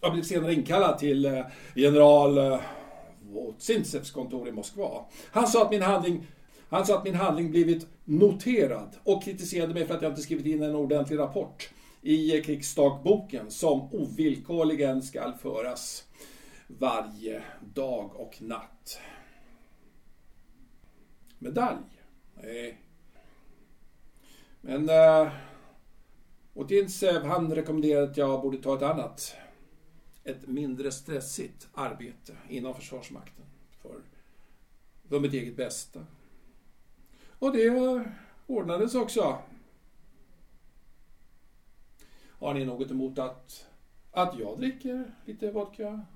Jag 0.00 0.12
blev 0.12 0.22
senare 0.22 0.54
inkallad 0.54 0.98
till 0.98 1.24
eh, 1.24 1.46
general 1.74 2.38
eh, 2.38 2.60
Votsinsevs 3.22 4.10
kontor 4.10 4.48
i 4.48 4.52
Moskva. 4.52 5.04
Han 5.30 5.46
sa 5.46 5.64
att 5.64 5.70
min 5.70 5.82
handling 5.82 6.26
han 6.72 6.86
sa 6.86 6.98
att 6.98 7.04
min 7.04 7.14
handling 7.14 7.50
blivit 7.50 7.86
noterad 8.04 8.96
och 9.04 9.22
kritiserade 9.22 9.74
mig 9.74 9.86
för 9.86 9.94
att 9.94 10.02
jag 10.02 10.10
inte 10.12 10.22
skrivit 10.22 10.46
in 10.46 10.62
en 10.62 10.74
ordentlig 10.74 11.18
rapport 11.18 11.70
i 12.02 12.40
krigsdagboken 12.40 13.50
som 13.50 13.94
ovillkorligen 13.94 15.02
skall 15.02 15.34
föras 15.34 16.04
varje 16.66 17.42
dag 17.74 18.16
och 18.16 18.42
natt. 18.42 19.00
Medalj? 21.38 21.78
Nej. 22.42 22.78
Men 24.60 24.88
eh, 24.88 25.20
äh, 25.20 25.32
Otintsev 26.54 27.22
han 27.22 27.54
rekommenderade 27.54 28.10
att 28.10 28.16
jag 28.16 28.42
borde 28.42 28.58
ta 28.58 28.76
ett 28.76 28.82
annat, 28.82 29.34
ett 30.24 30.46
mindre 30.46 30.92
stressigt 30.92 31.68
arbete 31.74 32.36
inom 32.48 32.74
Försvarsmakten 32.74 33.44
för, 33.82 34.00
för 35.08 35.20
mitt 35.20 35.34
eget 35.34 35.56
bästa. 35.56 36.06
Och 37.42 37.52
det 37.52 38.04
ordnades 38.46 38.94
också. 38.94 39.38
Har 42.28 42.54
ni 42.54 42.64
något 42.64 42.90
emot 42.90 43.18
att, 43.18 43.66
att 44.10 44.38
jag 44.38 44.58
dricker 44.58 45.14
lite 45.24 45.50
vodka? 45.50 46.06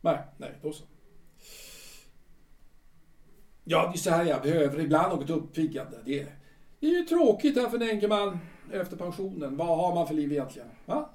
Nej, 0.00 0.18
nej, 0.36 0.58
då 0.62 0.72
så. 0.72 0.84
Ja, 3.64 3.90
det 3.92 3.98
är 3.98 3.98
så 3.98 4.10
här 4.10 4.24
jag 4.24 4.42
behöver 4.42 4.80
ibland 4.80 5.18
något 5.18 5.30
uppiggande. 5.30 6.02
Det 6.04 6.20
är, 6.20 6.36
det 6.80 6.86
är 6.86 6.90
ju 6.90 7.04
tråkigt 7.04 7.56
här 7.56 7.68
för 7.68 7.82
en 7.82 8.38
efter 8.72 8.96
pensionen. 8.96 9.56
Vad 9.56 9.78
har 9.78 9.94
man 9.94 10.06
för 10.06 10.14
liv 10.14 10.32
egentligen? 10.32 10.68
Va? 10.86 11.10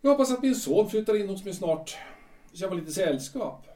Jag 0.00 0.10
hoppas 0.10 0.32
att 0.32 0.42
min 0.42 0.54
son 0.54 0.90
flyttar 0.90 1.20
in 1.20 1.28
hos 1.28 1.44
mig 1.44 1.54
snart. 1.54 1.96
Så 2.52 2.64
jag 2.64 2.70
får 2.70 2.76
lite 2.76 2.92
sällskap. 2.92 3.66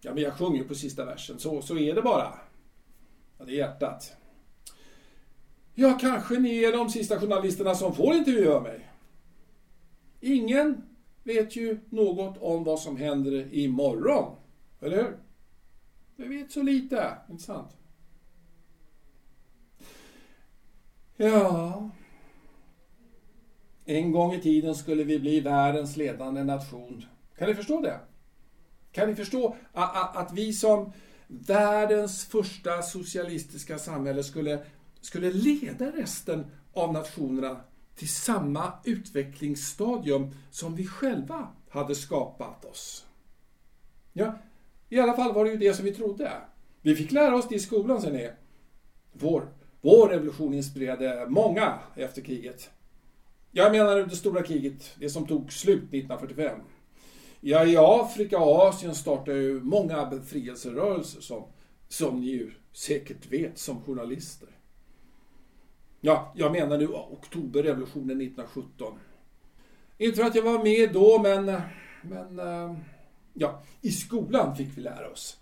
Ja, 0.00 0.14
men 0.14 0.22
jag 0.22 0.34
sjunger 0.34 0.64
på 0.64 0.74
sista 0.74 1.04
versen. 1.04 1.38
Så, 1.38 1.62
så 1.62 1.78
är 1.78 1.94
det 1.94 2.02
bara. 2.02 2.38
Ja, 3.42 3.46
det 3.46 3.52
är 3.52 3.56
hjärtat. 3.56 4.16
Ja, 5.74 5.98
kanske 6.00 6.38
ni 6.38 6.64
är 6.64 6.72
de 6.72 6.90
sista 6.90 7.20
journalisterna 7.20 7.74
som 7.74 7.94
får 7.94 8.14
intervjua 8.14 8.60
mig. 8.60 8.90
Ingen 10.20 10.82
vet 11.22 11.56
ju 11.56 11.80
något 11.90 12.38
om 12.38 12.64
vad 12.64 12.80
som 12.80 12.96
händer 12.96 13.54
imorgon. 13.54 14.36
Eller 14.80 14.96
hur? 14.96 15.16
Vi 16.16 16.36
vet 16.36 16.52
så 16.52 16.62
lite, 16.62 17.16
inte 17.30 17.42
sant? 17.42 17.76
Ja. 21.16 21.90
En 23.84 24.12
gång 24.12 24.34
i 24.34 24.40
tiden 24.40 24.74
skulle 24.74 25.04
vi 25.04 25.18
bli 25.18 25.40
världens 25.40 25.96
ledande 25.96 26.44
nation. 26.44 27.04
Kan 27.38 27.48
ni 27.48 27.54
förstå 27.54 27.80
det? 27.80 28.00
Kan 28.92 29.08
ni 29.08 29.14
förstå 29.14 29.56
att, 29.72 30.16
att 30.16 30.32
vi 30.32 30.52
som 30.52 30.92
världens 31.40 32.24
första 32.24 32.82
socialistiska 32.82 33.78
samhälle 33.78 34.22
skulle, 34.22 34.64
skulle 35.00 35.32
leda 35.32 35.90
resten 35.90 36.46
av 36.72 36.92
nationerna 36.92 37.60
till 37.96 38.08
samma 38.08 38.72
utvecklingsstadium 38.84 40.30
som 40.50 40.74
vi 40.74 40.86
själva 40.86 41.48
hade 41.68 41.94
skapat 41.94 42.64
oss? 42.64 43.06
Ja, 44.12 44.38
i 44.88 45.00
alla 45.00 45.14
fall 45.14 45.34
var 45.34 45.44
det 45.44 45.50
ju 45.50 45.56
det 45.56 45.74
som 45.74 45.84
vi 45.84 45.94
trodde. 45.94 46.30
Vi 46.82 46.96
fick 46.96 47.12
lära 47.12 47.36
oss 47.36 47.48
det 47.48 47.54
i 47.54 47.58
skolan, 47.58 48.02
ser 48.02 48.12
ni. 48.12 48.30
Vår, 49.12 49.48
vår 49.80 50.08
revolution 50.08 50.54
inspirerade 50.54 51.26
många 51.28 51.78
efter 51.96 52.22
kriget. 52.22 52.70
Jag 53.50 53.72
menar 53.72 53.96
det 53.96 54.16
stora 54.16 54.42
kriget, 54.42 54.94
det 54.98 55.10
som 55.10 55.26
tog 55.26 55.52
slut 55.52 55.82
1945. 55.82 56.60
Ja, 57.44 57.66
i 57.66 57.76
Afrika 57.76 58.38
och 58.38 58.62
Asien 58.62 58.94
startade 58.94 59.38
ju 59.38 59.60
många 59.60 60.06
befrielserörelser 60.06 61.20
som, 61.20 61.44
som 61.88 62.20
ni 62.20 62.26
ju 62.26 62.52
säkert 62.72 63.32
vet 63.32 63.58
som 63.58 63.82
journalister. 63.82 64.48
Ja, 66.00 66.32
jag 66.36 66.52
menar 66.52 66.78
nu 66.78 66.86
oktoberrevolutionen 66.88 68.20
1917. 68.20 68.98
Inte 69.98 70.16
för 70.16 70.22
att 70.22 70.34
jag 70.34 70.42
var 70.42 70.64
med 70.64 70.92
då, 70.92 71.18
men, 71.22 71.62
men 72.02 72.38
eh, 72.38 72.76
ja, 73.32 73.62
i 73.80 73.90
skolan 73.90 74.56
fick 74.56 74.78
vi 74.78 74.80
lära 74.80 75.10
oss 75.10 75.38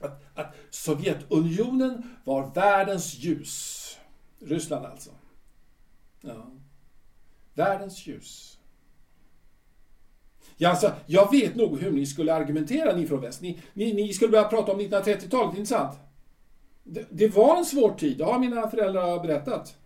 att, 0.00 0.22
att 0.34 0.54
Sovjetunionen 0.70 2.16
var 2.24 2.54
världens 2.54 3.14
ljus. 3.14 3.98
Ryssland 4.38 4.86
alltså. 4.86 5.10
Ja. 6.20 6.50
Världens 7.54 8.06
ljus. 8.06 8.58
Ja, 10.56 10.70
alltså, 10.70 10.92
jag 11.06 11.30
vet 11.32 11.56
nog 11.56 11.80
hur 11.80 11.90
ni 11.90 12.06
skulle 12.06 12.34
argumentera, 12.34 12.96
ni 12.96 13.06
från 13.06 13.20
väst. 13.20 13.42
Ni, 13.42 13.58
ni, 13.72 13.92
ni 13.92 14.12
skulle 14.12 14.30
börja 14.30 14.44
prata 14.44 14.72
om 14.72 14.80
1930-talet, 14.80 15.58
inte 15.58 15.68
sant? 15.68 15.98
Det, 16.84 17.06
det, 17.10 17.28
var 17.28 17.56
en 17.56 17.64
svår 17.64 17.90
tid, 17.90 18.18
det 18.18 18.24
har 18.24 18.38
mina 18.38 18.68
föräldrar 18.68 19.22
berättat. 19.22 19.76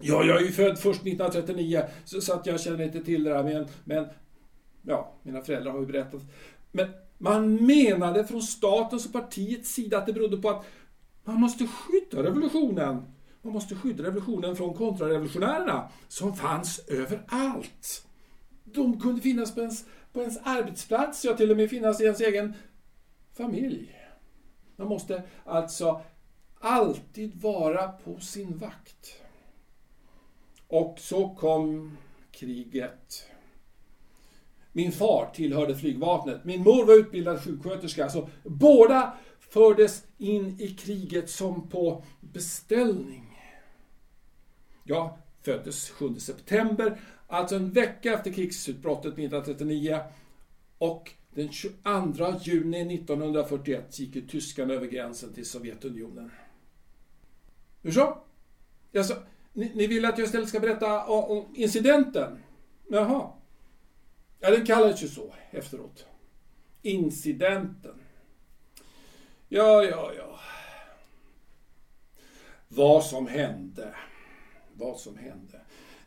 Ja, 0.00 0.24
jag 0.24 0.36
är 0.36 0.44
ju 0.44 0.52
född 0.52 0.78
först 0.78 1.00
1939, 1.00 1.82
så, 2.04 2.20
så 2.20 2.32
att 2.32 2.46
jag 2.46 2.60
känner 2.60 2.84
inte 2.84 3.04
till 3.04 3.24
det 3.24 3.30
där, 3.30 3.42
men, 3.42 3.66
men 3.84 4.06
ja, 4.82 5.14
mina 5.22 5.42
föräldrar 5.42 5.72
har 5.72 5.80
ju 5.80 5.86
berättat. 5.86 6.22
Men 6.72 6.88
man 7.18 7.66
menade 7.66 8.24
från 8.24 8.42
statens 8.42 9.06
och 9.06 9.12
partiets 9.12 9.70
sida 9.74 9.98
att 9.98 10.06
det 10.06 10.12
berodde 10.12 10.36
på 10.36 10.50
att 10.50 10.64
man 11.24 11.40
måste 11.40 11.66
skydda 11.66 12.22
revolutionen. 12.22 13.02
Man 13.42 13.52
måste 13.52 13.74
skydda 13.74 14.04
revolutionen 14.04 14.56
från 14.56 14.74
kontrarevolutionärerna 14.74 15.88
som 16.08 16.36
fanns 16.36 16.78
överallt. 16.88 18.06
De 18.64 19.00
kunde 19.00 19.22
finnas 19.22 19.54
på 19.54 19.60
ens, 19.60 19.84
på 20.12 20.20
ens 20.20 20.38
arbetsplats, 20.42 21.24
ja 21.24 21.36
till 21.36 21.50
och 21.50 21.56
med 21.56 21.70
finnas 21.70 22.00
i 22.00 22.04
ens 22.04 22.20
egen 22.20 22.54
familj. 23.32 23.98
Man 24.76 24.88
måste 24.88 25.22
alltså 25.44 26.00
alltid 26.60 27.40
vara 27.42 27.88
på 27.88 28.20
sin 28.20 28.58
vakt. 28.58 29.22
Och 30.66 30.98
så 30.98 31.28
kom 31.28 31.96
kriget. 32.30 33.26
Min 34.72 34.92
far 34.92 35.30
tillhörde 35.34 35.76
flygvapnet. 35.76 36.44
Min 36.44 36.62
mor 36.62 36.86
var 36.86 36.94
utbildad 36.94 37.44
sjuksköterska. 37.44 38.08
Så 38.08 38.28
båda 38.44 39.16
fördes 39.40 40.04
in 40.18 40.60
i 40.60 40.68
kriget 40.68 41.30
som 41.30 41.68
på 41.68 42.04
beställning. 42.20 43.38
Jag 44.84 45.18
föddes 45.42 45.90
7 45.90 46.14
september, 46.18 47.00
alltså 47.32 47.56
en 47.56 47.70
vecka 47.70 48.12
efter 48.12 48.32
krigsutbrottet 48.32 49.12
1939. 49.12 50.00
Och 50.78 51.12
den 51.30 51.52
22 51.52 52.34
juni 52.42 52.94
1941 52.94 53.98
gick 53.98 54.30
tyskarna 54.30 54.74
över 54.74 54.86
gränsen 54.86 55.32
till 55.32 55.46
Sovjetunionen. 55.46 56.30
Hur 57.82 57.92
så? 57.92 58.18
Alltså, 58.96 59.22
ni, 59.52 59.72
ni 59.74 59.86
vill 59.86 60.04
att 60.04 60.18
jag 60.18 60.26
istället 60.26 60.48
ska 60.48 60.60
berätta 60.60 61.06
om 61.06 61.46
incidenten? 61.54 62.38
Jaha. 62.90 63.32
Ja, 64.40 64.50
den 64.50 64.66
kallades 64.66 65.02
ju 65.02 65.08
så 65.08 65.34
efteråt. 65.50 66.06
Incidenten. 66.82 68.00
Ja, 69.48 69.84
ja, 69.84 70.12
ja. 70.16 70.40
Vad 72.68 73.04
som 73.04 73.26
hände. 73.26 73.94
Vad 74.74 75.00
som 75.00 75.16
hände. 75.16 75.60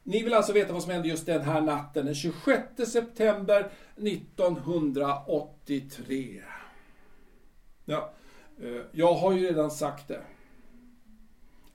Ni 0.07 0.23
vill 0.23 0.33
alltså 0.33 0.53
veta 0.53 0.73
vad 0.73 0.83
som 0.83 0.91
hände 0.91 1.07
just 1.07 1.25
den 1.25 1.41
här 1.41 1.61
natten, 1.61 2.05
den 2.05 2.15
26 2.15 2.63
september 2.87 3.71
1983. 3.95 6.41
Ja, 7.85 8.13
eh, 8.61 8.81
jag 8.91 9.13
har 9.13 9.33
ju 9.33 9.47
redan 9.47 9.71
sagt 9.71 10.07
det. 10.07 10.21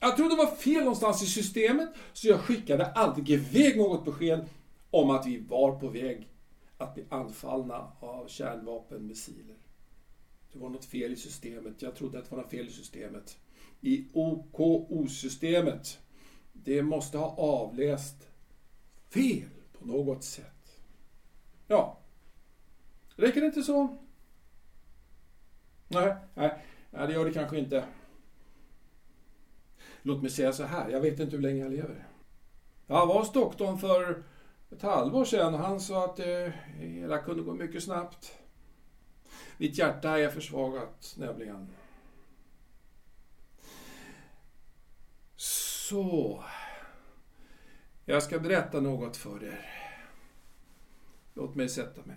Jag 0.00 0.16
trodde 0.16 0.34
det 0.34 0.42
var 0.42 0.56
fel 0.56 0.78
någonstans 0.78 1.22
i 1.22 1.26
systemet, 1.26 1.88
så 2.12 2.28
jag 2.28 2.40
skickade 2.40 2.86
aldrig 2.86 3.30
iväg 3.30 3.76
något 3.76 4.04
besked 4.04 4.48
om 4.90 5.10
att 5.10 5.26
vi 5.26 5.38
var 5.38 5.80
på 5.80 5.88
väg 5.88 6.28
att 6.78 6.94
bli 6.94 7.04
anfallna 7.08 7.92
av 8.00 8.28
kärnvapenmissiler. 8.28 9.56
Det 10.52 10.58
var 10.58 10.68
något 10.68 10.84
fel 10.84 11.12
i 11.12 11.16
systemet. 11.16 11.82
Jag 11.82 11.94
trodde 11.94 12.18
att 12.18 12.24
det 12.24 12.30
var 12.36 12.42
något 12.42 12.50
fel 12.50 12.66
i 12.66 12.70
systemet. 12.70 13.36
I 13.80 14.04
OKO-systemet. 14.12 15.98
Det 16.64 16.82
måste 16.82 17.18
ha 17.18 17.36
avläst 17.36 18.28
fel 19.08 19.48
på 19.78 19.84
något 19.86 20.24
sätt. 20.24 20.80
Ja. 21.66 21.98
Räcker 23.16 23.40
det 23.40 23.46
inte 23.46 23.62
så? 23.62 23.98
Nej, 25.88 26.16
nej, 26.34 26.64
nej, 26.90 27.06
det 27.06 27.12
gör 27.12 27.24
det 27.24 27.32
kanske 27.32 27.58
inte. 27.58 27.84
Låt 30.02 30.22
mig 30.22 30.30
säga 30.30 30.52
så 30.52 30.64
här, 30.64 30.88
jag 30.90 31.00
vet 31.00 31.20
inte 31.20 31.36
hur 31.36 31.42
länge 31.42 31.62
jag 31.62 31.72
lever. 31.72 32.08
Jag 32.86 33.06
var 33.06 33.18
hos 33.18 33.32
doktorn 33.32 33.78
för 33.78 34.22
ett 34.70 34.82
halvår 34.82 35.24
sedan 35.24 35.54
och 35.54 35.60
han 35.60 35.80
sa 35.80 36.04
att 36.04 36.16
det 36.16 36.52
hela 36.76 37.18
kunde 37.18 37.42
gå 37.42 37.54
mycket 37.54 37.82
snabbt. 37.82 38.38
Mitt 39.58 39.78
hjärta 39.78 40.18
är 40.18 40.28
försvagat 40.28 41.14
nämligen. 41.18 41.68
Så. 45.90 46.44
Jag 48.04 48.22
ska 48.22 48.38
berätta 48.38 48.80
något 48.80 49.16
för 49.16 49.44
er. 49.44 49.66
Låt 51.34 51.54
mig 51.54 51.68
sätta 51.68 52.02
mig. 52.04 52.16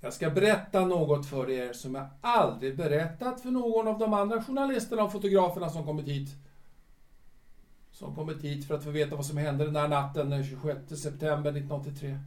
Jag 0.00 0.12
ska 0.12 0.30
berätta 0.30 0.86
något 0.86 1.26
för 1.26 1.50
er 1.50 1.72
som 1.72 1.94
jag 1.94 2.08
aldrig 2.20 2.76
berättat 2.76 3.40
för 3.40 3.50
någon 3.50 3.88
av 3.88 3.98
de 3.98 4.14
andra 4.14 4.42
journalisterna 4.42 5.04
och 5.04 5.12
fotograferna 5.12 5.70
som 5.70 5.84
kommit 5.84 6.06
hit. 6.06 6.36
Som 7.90 8.14
kommit 8.14 8.44
hit 8.44 8.66
för 8.66 8.74
att 8.74 8.84
få 8.84 8.90
veta 8.90 9.16
vad 9.16 9.26
som 9.26 9.36
hände 9.36 9.64
den 9.64 9.74
där 9.74 9.88
natten 9.88 10.30
den 10.30 10.44
26 10.44 11.00
september 11.02 11.50
1983. 11.50 12.18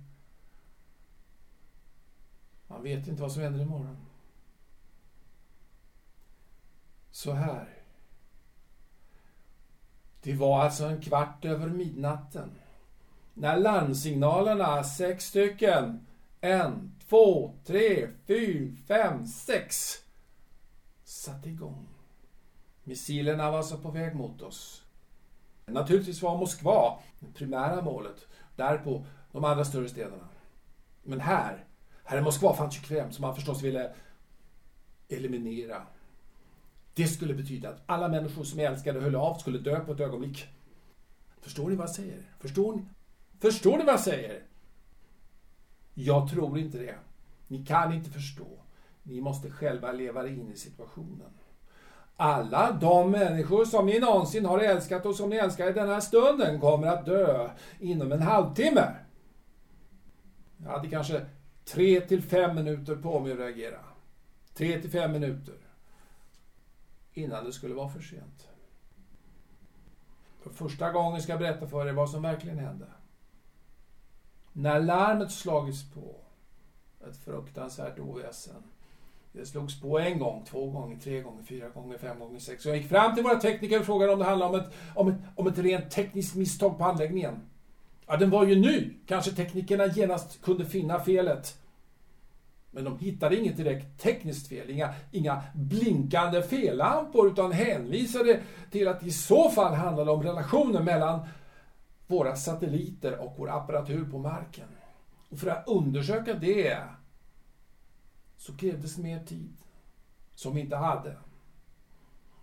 Man 2.67 2.83
vet 2.83 3.07
inte 3.07 3.21
vad 3.21 3.31
som 3.31 3.41
händer 3.41 3.61
imorgon. 3.61 4.05
Så 7.11 7.31
här. 7.31 7.82
Det 10.23 10.33
var 10.33 10.61
alltså 10.61 10.85
en 10.85 11.01
kvart 11.01 11.45
över 11.45 11.67
midnatten. 11.67 12.51
När 13.33 13.57
larmsignalerna, 13.57 14.83
sex 14.83 15.25
stycken, 15.25 16.07
en, 16.41 16.95
två, 17.09 17.53
tre, 17.65 18.09
fyra, 18.27 18.75
fem, 18.87 19.27
sex, 19.27 19.95
satte 21.03 21.49
igång. 21.49 21.87
Missilerna 22.83 23.51
var 23.51 23.57
alltså 23.57 23.77
på 23.77 23.91
väg 23.91 24.15
mot 24.15 24.41
oss. 24.41 24.83
Naturligtvis 25.65 26.21
var 26.21 26.37
Moskva 26.37 26.99
det 27.19 27.33
primära 27.33 27.81
målet, 27.81 28.27
därpå 28.55 29.05
de 29.31 29.45
andra 29.45 29.65
större 29.65 29.89
städerna. 29.89 30.27
Men 31.03 31.19
här 31.19 31.65
här 32.03 32.17
i 32.17 32.21
Moskva 32.21 32.55
fanns 32.55 32.77
ju 32.77 32.81
Kreml 32.81 33.13
som 33.13 33.21
man 33.21 33.35
förstås 33.35 33.61
ville 33.61 33.93
eliminera. 35.09 35.87
Det 36.93 37.07
skulle 37.07 37.33
betyda 37.33 37.69
att 37.69 37.81
alla 37.85 38.07
människor 38.07 38.43
som 38.43 38.59
jag 38.59 38.73
älskade 38.73 38.97
och 38.97 39.03
höll 39.03 39.15
av 39.15 39.37
skulle 39.37 39.57
dö 39.57 39.79
på 39.79 39.91
ett 39.91 39.99
ögonblick. 39.99 40.47
Förstår 41.41 41.69
ni 41.69 41.75
vad 41.75 41.87
jag 41.87 41.95
säger? 41.95 42.21
Förstår 42.39 42.75
ni? 42.75 42.81
Förstår 43.39 43.77
ni 43.77 43.83
vad 43.83 43.93
jag 43.93 43.99
säger? 43.99 44.43
Jag 45.93 46.29
tror 46.29 46.59
inte 46.59 46.77
det. 46.77 46.95
Ni 47.47 47.65
kan 47.65 47.93
inte 47.93 48.09
förstå. 48.09 48.47
Ni 49.03 49.21
måste 49.21 49.49
själva 49.49 49.91
leva 49.91 50.27
in 50.27 50.51
i 50.53 50.57
situationen. 50.57 51.31
Alla 52.15 52.71
de 52.71 53.11
människor 53.11 53.65
som 53.65 53.85
ni 53.85 53.99
någonsin 53.99 54.45
har 54.45 54.59
älskat 54.59 55.05
och 55.05 55.15
som 55.15 55.29
ni 55.29 55.35
älskar 55.35 55.69
i 55.69 55.73
den 55.73 55.89
här 55.89 55.99
stunden 55.99 56.59
kommer 56.59 56.87
att 56.87 57.05
dö 57.05 57.49
inom 57.79 58.11
en 58.11 58.21
halvtimme. 58.21 58.95
Jag 60.57 60.69
hade 60.69 60.89
kanske 60.89 61.25
Tre 61.65 62.01
till 62.01 62.21
fem 62.21 62.55
minuter 62.55 62.95
på 62.95 63.19
mig 63.19 63.31
att 63.31 63.37
reagera. 63.37 63.79
Tre 64.53 64.81
till 64.81 64.91
fem 64.91 65.11
minuter. 65.11 65.55
Innan 67.13 67.45
det 67.45 67.53
skulle 67.53 67.73
vara 67.73 67.89
för 67.89 68.01
sent. 68.01 68.47
För 70.41 70.49
första 70.49 70.91
gången 70.91 71.21
ska 71.21 71.31
jag 71.31 71.39
berätta 71.39 71.67
för 71.67 71.87
er 71.87 71.93
vad 71.93 72.09
som 72.09 72.21
verkligen 72.21 72.59
hände. 72.59 72.85
När 74.53 74.79
larmet 74.79 75.31
slagits 75.31 75.91
på, 75.93 76.15
ett 77.07 77.17
fruktansvärt 77.17 77.99
oväsen. 77.99 78.63
Det 79.31 79.45
slogs 79.45 79.81
på 79.81 79.99
en 79.99 80.19
gång, 80.19 80.45
två 80.45 80.69
gånger, 80.69 80.97
tre 80.97 81.21
gånger, 81.21 81.43
fyra 81.43 81.69
gånger, 81.69 81.97
fem 81.97 82.19
gånger, 82.19 82.39
sex. 82.39 82.65
Jag 82.65 82.77
gick 82.77 82.89
fram 82.89 83.15
till 83.15 83.23
våra 83.23 83.39
tekniker 83.39 83.79
och 83.79 83.85
frågade 83.85 84.13
om 84.13 84.19
det 84.19 84.25
handlade 84.25 84.57
om 84.57 84.59
ett, 84.59 84.73
om 84.95 85.07
ett, 85.07 85.15
om 85.35 85.47
ett 85.47 85.57
rent 85.57 85.91
tekniskt 85.91 86.35
misstag 86.35 86.77
på 86.77 86.83
anläggningen. 86.83 87.39
Ja, 88.07 88.17
den 88.17 88.29
var 88.29 88.45
ju 88.45 88.55
ny. 88.55 88.93
Kanske 89.05 89.31
teknikerna 89.31 89.87
genast 89.87 90.41
kunde 90.41 90.65
finna 90.65 90.99
felet. 90.99 91.59
Men 92.75 92.83
de 92.83 92.99
hittade 92.99 93.37
inget 93.37 93.57
direkt 93.57 94.01
tekniskt 94.01 94.47
fel, 94.47 94.69
inga, 94.69 94.93
inga 95.11 95.41
blinkande 95.53 96.41
fellampor, 96.41 97.27
utan 97.27 97.51
hänvisade 97.51 98.41
till 98.71 98.87
att 98.87 98.99
det 98.99 99.05
i 99.05 99.11
så 99.11 99.49
fall 99.49 99.73
handlade 99.73 100.11
om 100.11 100.23
relationen 100.23 100.85
mellan 100.85 101.19
våra 102.07 102.35
satelliter 102.35 103.19
och 103.19 103.35
vår 103.37 103.49
apparatur 103.49 104.05
på 104.05 104.17
marken. 104.17 104.67
Och 105.29 105.39
för 105.39 105.47
att 105.47 105.67
undersöka 105.67 106.33
det 106.33 106.77
så 108.37 108.57
krävdes 108.57 108.97
mer 108.97 109.19
tid, 109.19 109.57
som 110.35 110.55
vi 110.55 110.61
inte 110.61 110.75
hade. 110.75 111.15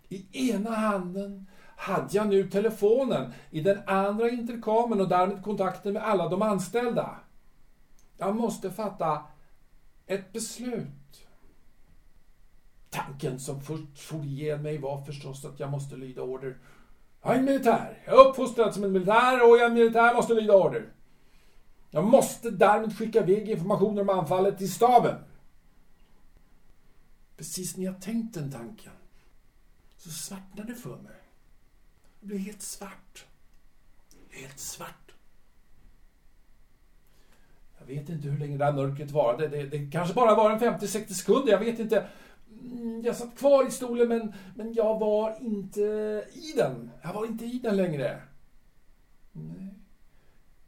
I 0.09 0.51
ena 0.51 0.71
handen 0.71 1.47
hade 1.75 2.17
jag 2.17 2.27
nu 2.27 2.49
telefonen, 2.49 3.33
i 3.49 3.61
den 3.61 3.81
andra 3.87 4.29
intercomen 4.29 5.01
och 5.01 5.09
därmed 5.09 5.43
kontakten 5.43 5.93
med 5.93 6.03
alla 6.03 6.29
de 6.29 6.41
anställda. 6.41 7.19
Jag 8.17 8.35
måste 8.35 8.71
fatta 8.71 9.21
ett 10.05 10.33
beslut. 10.33 11.27
Tanken 12.89 13.39
som 13.39 13.61
först 13.61 13.99
for 13.99 14.23
igen 14.23 14.61
mig 14.61 14.77
var 14.77 15.05
förstås 15.05 15.45
att 15.45 15.59
jag 15.59 15.71
måste 15.71 15.95
lyda 15.95 16.21
order. 16.21 16.57
Jag 17.21 17.35
är 17.35 17.41
militär. 17.41 18.03
Jag 18.05 18.13
är 18.13 18.29
uppfostrad 18.29 18.73
som 18.73 18.83
en 18.83 18.91
militär 18.91 19.49
och 19.49 19.57
jag 19.57 19.61
är 19.61 19.69
militär 19.69 20.15
måste 20.15 20.33
lyda 20.33 20.55
order. 20.55 20.93
Jag 21.89 22.03
måste 22.03 22.49
därmed 22.49 22.97
skicka 22.97 23.19
iväg 23.19 23.49
informationer 23.49 24.01
om 24.01 24.09
anfallet 24.09 24.57
till 24.57 24.73
staben. 24.73 25.23
Precis 27.37 27.77
när 27.77 27.85
jag 27.85 28.01
tänkt 28.01 28.33
den 28.33 28.51
tanken 28.51 28.93
så 29.97 30.09
svartnade 30.09 30.73
det 30.73 30.79
för 30.79 30.97
mig. 30.97 31.21
Det 32.19 32.25
blev 32.25 32.39
helt 32.39 32.61
svart. 32.61 33.25
Helt 34.29 34.59
svart. 34.59 35.10
Jag 37.87 37.95
vet 37.95 38.09
inte 38.09 38.27
hur 38.27 38.39
länge 38.39 38.57
det 38.57 38.65
här 38.65 38.73
mörkret 38.73 39.11
varade. 39.11 39.47
Det, 39.47 39.63
det 39.63 39.91
kanske 39.91 40.13
bara 40.13 40.35
var 40.35 40.51
en 40.51 40.59
50-60 40.59 41.07
sekunder, 41.07 41.51
jag 41.51 41.59
vet 41.59 41.79
inte. 41.79 42.07
Mm, 42.61 43.01
jag 43.01 43.15
satt 43.15 43.37
kvar 43.37 43.67
i 43.67 43.71
stolen 43.71 44.07
men, 44.07 44.33
men 44.55 44.73
jag 44.73 44.99
var 44.99 45.37
inte 45.41 45.81
i 46.33 46.53
den. 46.57 46.91
Jag 47.03 47.13
var 47.13 47.25
inte 47.25 47.45
i 47.45 47.59
den 47.63 47.77
längre. 47.77 48.21
Nej. 49.31 49.73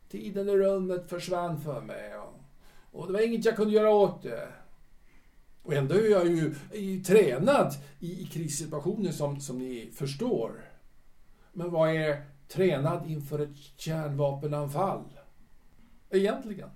Tiden 0.10 0.50
i 0.50 0.58
rummet 0.58 1.10
försvann 1.10 1.62
för 1.62 1.82
mig 1.82 2.16
och, 2.16 2.40
och 2.92 3.08
det 3.08 3.14
var 3.14 3.28
inget 3.28 3.46
jag 3.46 3.56
kunde 3.56 3.74
göra 3.74 3.90
åt 3.90 4.24
det. 4.24 4.48
Och 5.64 5.74
ändå 5.74 5.96
är 5.96 6.12
jag 6.12 6.28
ju 6.28 6.56
är 6.72 7.04
tränad 7.04 7.74
i, 8.00 8.22
i 8.22 8.26
krissituationer 8.26 9.12
som, 9.12 9.40
som 9.40 9.60
ni 9.60 9.92
förstår. 9.94 10.52
Men 11.54 11.72
vad 11.72 11.96
är 11.96 12.26
tränad 12.48 13.10
inför 13.10 13.40
ett 13.40 13.58
kärnvapenanfall? 13.78 15.20
Egentligen. 16.10 16.70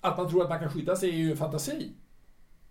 Att 0.00 0.18
man 0.18 0.30
tror 0.30 0.42
att 0.42 0.48
man 0.48 0.58
kan 0.58 0.70
skydda 0.70 0.96
sig 0.96 1.10
är 1.10 1.14
ju 1.14 1.30
en 1.30 1.36
fantasi. 1.36 1.92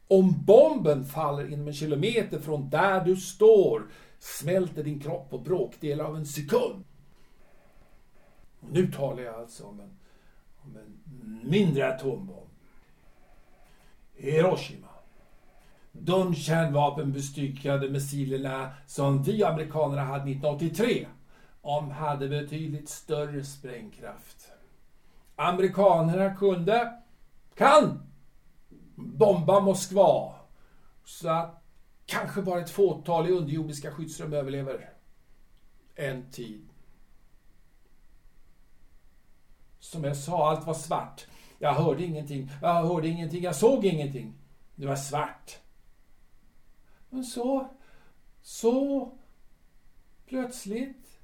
Om 0.07 0.45
bomben 0.45 1.05
faller 1.05 1.53
inom 1.53 1.67
en 1.67 1.73
kilometer 1.73 2.39
från 2.39 2.69
där 2.69 3.05
du 3.05 3.15
står 3.15 3.87
smälter 4.19 4.83
din 4.83 4.99
kropp 4.99 5.29
på 5.29 5.37
bråkdelar 5.37 6.05
av 6.05 6.15
en 6.15 6.25
sekund. 6.25 6.83
Nu 8.59 8.91
talar 8.91 9.23
jag 9.23 9.35
alltså 9.35 9.65
om 9.65 9.79
en, 9.79 9.97
om 10.61 10.77
en 10.77 11.49
mindre 11.49 11.95
atombomb. 11.95 12.49
Hiroshima. 14.13 14.87
De 15.91 16.35
kärnvapenbestyckade 16.35 17.89
missilerna 17.89 18.69
som 18.87 19.23
vi 19.23 19.43
amerikaner 19.43 19.97
hade 19.97 20.31
1983 20.31 21.07
de 21.61 21.91
hade 21.91 22.27
betydligt 22.27 22.89
större 22.89 23.43
sprängkraft. 23.43 24.51
Amerikanerna 25.35 26.35
kunde, 26.35 26.93
kan, 27.59 27.99
bomba 28.95 29.59
Moskva 29.59 30.35
så 31.05 31.29
att 31.29 31.63
kanske 32.05 32.41
bara 32.41 32.61
ett 32.61 32.69
fåtal 32.69 33.29
i 33.29 33.31
underjordiska 33.31 33.91
skyddsrum 33.91 34.33
överlever. 34.33 34.93
En 35.95 36.31
tid. 36.31 36.69
Som 39.79 40.03
jag 40.03 40.17
sa, 40.17 40.49
allt 40.49 40.67
var 40.67 40.73
svart. 40.73 41.27
Jag 41.59 41.73
hörde 41.73 42.03
ingenting, 42.03 42.51
jag 42.61 42.83
hörde 42.83 43.07
ingenting, 43.07 43.43
jag 43.43 43.55
såg 43.55 43.85
ingenting. 43.85 44.33
Det 44.75 44.87
var 44.87 44.95
svart. 44.95 45.57
Men 47.09 47.23
så, 47.23 47.69
så 48.41 49.11
plötsligt 50.25 51.19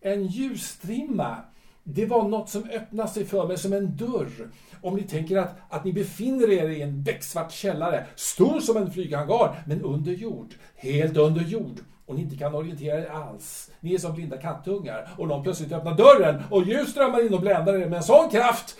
en 0.00 0.26
ljusstrimma. 0.26 1.44
Det 1.84 2.06
var 2.06 2.28
något 2.28 2.48
som 2.48 2.70
öppnade 2.70 3.08
sig 3.08 3.24
för 3.24 3.46
mig 3.46 3.58
som 3.58 3.72
en 3.72 3.96
dörr. 3.96 4.50
Om 4.80 4.96
ni 4.96 5.02
tänker 5.02 5.36
att, 5.36 5.56
att 5.68 5.84
ni 5.84 5.92
befinner 5.92 6.50
er 6.50 6.68
i 6.68 6.82
en 6.82 7.02
becksvart 7.02 7.52
källare, 7.52 8.06
stor 8.14 8.60
som 8.60 8.76
en 8.76 8.90
flyghangar, 8.90 9.62
men 9.66 9.82
under 9.82 10.12
jord. 10.12 10.54
Helt 10.76 11.16
under 11.16 11.42
jord. 11.42 11.80
Och 12.06 12.14
ni 12.14 12.20
inte 12.20 12.36
kan 12.36 12.54
orientera 12.54 12.98
er 13.00 13.06
alls. 13.06 13.70
Ni 13.80 13.94
är 13.94 13.98
som 13.98 14.14
blinda 14.14 14.36
kattungar. 14.36 15.14
Och 15.18 15.28
någon 15.28 15.42
plötsligt 15.42 15.72
öppnar 15.72 15.96
dörren 15.96 16.42
och 16.50 16.64
ljus 16.64 16.90
strömmar 16.90 17.26
in 17.26 17.34
och 17.34 17.40
bländar 17.40 17.74
er 17.74 17.88
med 17.88 17.96
en 17.96 18.02
sån 18.02 18.30
kraft 18.30 18.76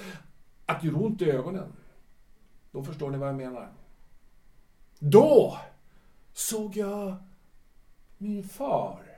att 0.66 0.80
det 0.80 0.86
gör 0.86 1.04
ont 1.04 1.22
i 1.22 1.30
ögonen. 1.30 1.72
Då 2.72 2.82
förstår 2.82 3.10
ni 3.10 3.18
vad 3.18 3.28
jag 3.28 3.36
menar. 3.36 3.72
Då 4.98 5.58
såg 6.32 6.76
jag 6.76 7.14
min 8.18 8.48
far. 8.48 9.13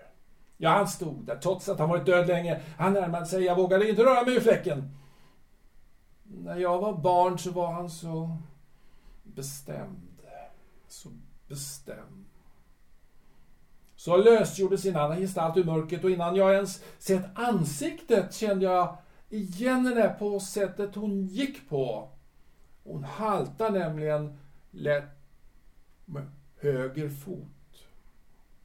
Ja, 0.56 0.70
han 0.70 0.88
stod 0.88 1.24
där, 1.24 1.36
trots 1.36 1.68
att 1.68 1.78
han 1.78 1.88
varit 1.88 2.06
död 2.06 2.26
länge. 2.26 2.60
Han 2.78 2.92
närmade 2.92 3.26
sig, 3.26 3.44
jag 3.44 3.56
vågade 3.56 3.88
inte 3.88 4.02
röra 4.02 4.24
mig 4.24 4.36
ur 4.36 4.40
fläcken. 4.40 4.90
När 6.22 6.56
jag 6.56 6.78
var 6.78 6.92
barn 6.92 7.38
så 7.38 7.50
var 7.50 7.72
han 7.72 7.90
så 7.90 8.36
bestämd. 9.22 10.20
Så 10.88 11.08
bestämd. 11.48 12.24
Så 13.96 14.16
lösgjorde 14.16 14.78
sin 14.78 14.96
annan 14.96 15.18
gestalt 15.18 15.56
ur 15.56 15.64
mörkret 15.64 16.04
och 16.04 16.10
innan 16.10 16.36
jag 16.36 16.54
ens 16.54 16.82
sett 16.98 17.24
ansiktet 17.34 18.34
kände 18.34 18.64
jag 18.64 18.96
igen 19.28 19.86
henne 19.86 20.08
på 20.18 20.40
sättet 20.40 20.94
hon 20.94 21.26
gick 21.26 21.68
på. 21.68 22.08
Hon 22.84 23.04
haltar 23.04 23.70
nämligen 23.70 24.38
lätt 24.70 25.18
med 26.04 26.30
höger 26.60 27.08
fot. 27.08 27.86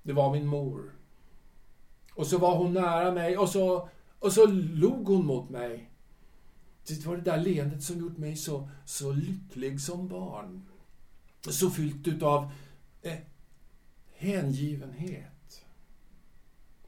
Det 0.03 0.13
var 0.13 0.31
min 0.31 0.47
mor. 0.47 0.91
Och 2.15 2.27
så 2.27 2.37
var 2.37 2.57
hon 2.57 2.73
nära 2.73 3.11
mig 3.11 3.37
och 3.37 3.49
så, 3.49 3.89
och 4.19 4.33
så 4.33 4.45
log 4.45 5.07
hon 5.07 5.25
mot 5.25 5.49
mig. 5.49 5.91
Det 6.87 7.05
var 7.05 7.15
det 7.15 7.21
där 7.21 7.37
leendet 7.37 7.83
som 7.83 7.99
gjort 7.99 8.17
mig 8.17 8.35
så, 8.35 8.69
så 8.85 9.11
lycklig 9.11 9.81
som 9.81 10.07
barn. 10.07 10.65
Så 11.49 11.69
fyllt 11.69 12.07
utav 12.07 12.51
eh, 13.01 13.17
hängivenhet. 14.15 15.65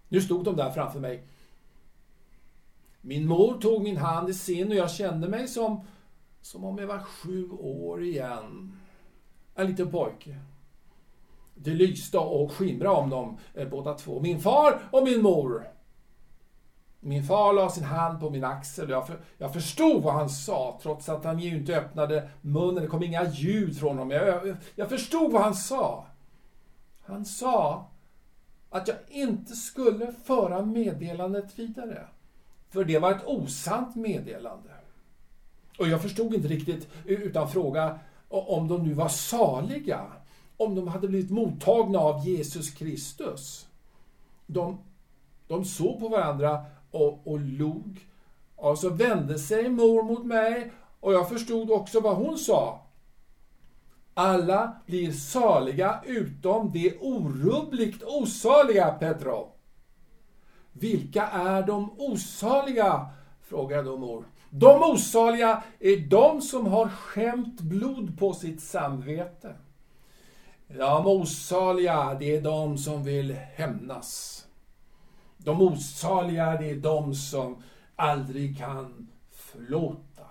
Nu 0.07 0.21
stod 0.21 0.45
de 0.45 0.55
där 0.55 0.71
framför 0.71 0.99
mig. 0.99 1.23
Min 3.01 3.27
mor 3.27 3.61
tog 3.61 3.83
min 3.83 3.97
hand 3.97 4.29
i 4.29 4.33
sin 4.33 4.67
och 4.67 4.75
jag 4.75 4.91
kände 4.91 5.27
mig 5.27 5.47
som, 5.47 5.87
som 6.41 6.63
om 6.63 6.77
jag 6.77 6.87
var 6.87 6.99
sju 6.99 7.49
år 7.49 8.03
igen. 8.03 8.77
En 9.55 9.67
liten 9.67 9.91
pojke. 9.91 10.39
Det 11.55 11.73
lyste 11.73 12.17
och 12.17 12.51
skimrade 12.51 12.95
om 12.95 13.09
dem 13.09 13.37
eh, 13.53 13.67
båda 13.67 13.93
två. 13.93 14.19
Min 14.19 14.39
far 14.39 14.79
och 14.91 15.03
min 15.03 15.21
mor. 15.21 15.67
Min 16.99 17.23
far 17.23 17.53
la 17.53 17.69
sin 17.69 17.83
hand 17.83 18.19
på 18.19 18.29
min 18.29 18.43
axel 18.43 18.85
och 18.85 18.91
jag, 18.91 19.07
för, 19.07 19.19
jag 19.37 19.53
förstod 19.53 20.03
vad 20.03 20.13
han 20.13 20.29
sa 20.29 20.79
trots 20.83 21.09
att 21.09 21.25
han 21.25 21.39
ju 21.39 21.57
inte 21.57 21.77
öppnade 21.77 22.29
munnen. 22.41 22.83
Det 22.83 22.87
kom 22.87 23.03
inga 23.03 23.29
ljud 23.29 23.79
från 23.79 23.89
honom. 23.89 24.11
Jag, 24.11 24.27
jag, 24.27 24.55
jag 24.75 24.89
förstod 24.89 25.31
vad 25.31 25.41
han 25.41 25.55
sa. 25.55 26.07
Han 27.05 27.25
sa 27.25 27.89
att 28.69 28.87
jag 28.87 28.97
inte 29.07 29.55
skulle 29.55 30.11
föra 30.11 30.61
meddelandet 30.61 31.59
vidare. 31.59 32.07
För 32.69 32.83
det 32.83 32.99
var 32.99 33.11
ett 33.11 33.25
osant 33.25 33.95
meddelande. 33.95 34.69
Och 35.79 35.87
jag 35.87 36.01
förstod 36.01 36.33
inte 36.33 36.47
riktigt 36.47 36.87
utan 37.05 37.49
fråga 37.49 37.99
om 38.27 38.67
de 38.67 38.83
nu 38.83 38.93
var 38.93 39.07
saliga 39.07 40.01
om 40.57 40.75
de 40.75 40.87
hade 40.87 41.07
blivit 41.07 41.31
mottagna 41.31 41.99
av 41.99 42.27
Jesus 42.27 42.71
Kristus. 42.71 43.67
De, 44.45 44.77
de 45.47 45.65
såg 45.65 45.99
på 45.99 46.07
varandra 46.07 46.65
och, 46.91 47.27
och 47.27 47.39
log. 47.39 48.07
Och 48.55 48.77
så 48.77 48.89
vände 48.89 49.39
sig 49.39 49.69
mor 49.69 50.03
mot 50.03 50.25
mig 50.25 50.71
och 50.99 51.13
jag 51.13 51.29
förstod 51.29 51.71
också 51.71 51.99
vad 51.99 52.15
hon 52.15 52.37
sa. 52.37 52.79
Alla 54.13 54.75
blir 54.85 55.11
saliga 55.11 56.03
utom 56.05 56.71
de 56.71 56.97
orubbligt 57.01 58.03
osaliga, 58.03 58.91
Petro. 58.91 59.51
Vilka 60.71 61.27
är 61.27 61.63
de 61.63 61.91
osaliga? 61.97 63.05
frågade 63.41 63.83
då 63.83 63.97
mor. 63.97 64.25
De 64.49 64.83
osaliga 64.83 65.63
är 65.79 65.97
de 65.97 66.41
som 66.41 66.67
har 66.67 66.89
skämt 66.89 67.61
blod 67.61 68.19
på 68.19 68.33
sitt 68.33 68.61
samvete. 68.61 69.55
De 70.77 71.07
osaliga, 71.07 72.13
det 72.19 72.35
är 72.35 72.41
de 72.41 72.77
som 72.77 73.03
vill 73.03 73.33
hämnas. 73.33 74.45
De 75.37 75.61
osaliga, 75.61 76.57
det 76.57 76.69
är 76.69 76.75
de 76.75 77.15
som 77.15 77.63
aldrig 77.95 78.57
kan 78.57 79.07
förlåta. 79.31 80.27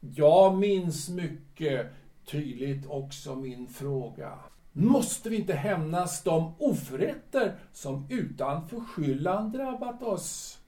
Jag 0.00 0.58
minns 0.58 1.08
mycket 1.08 1.86
tydligt 2.26 2.86
också 2.86 3.34
min 3.34 3.66
fråga. 3.68 4.38
Måste 4.72 5.30
vi 5.30 5.36
inte 5.36 5.54
hämnas 5.54 6.22
de 6.22 6.54
oförrätter 6.58 7.58
som 7.72 8.06
utan 8.10 8.68
förskyllan 8.68 9.52
drabbat 9.52 10.02
oss? 10.02 10.58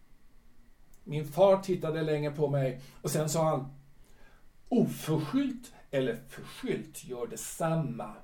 Min 1.05 1.29
far 1.29 1.57
tittade 1.57 2.03
länge 2.03 2.31
på 2.31 2.49
mig 2.49 2.81
och 3.03 3.11
sen 3.11 3.29
sa 3.29 3.45
han 3.45 3.69
Oförskyllt 4.69 5.73
eller 5.93 6.19
förskyllt 6.29 7.05
gör 7.05 7.27
detsamma. 7.27 8.15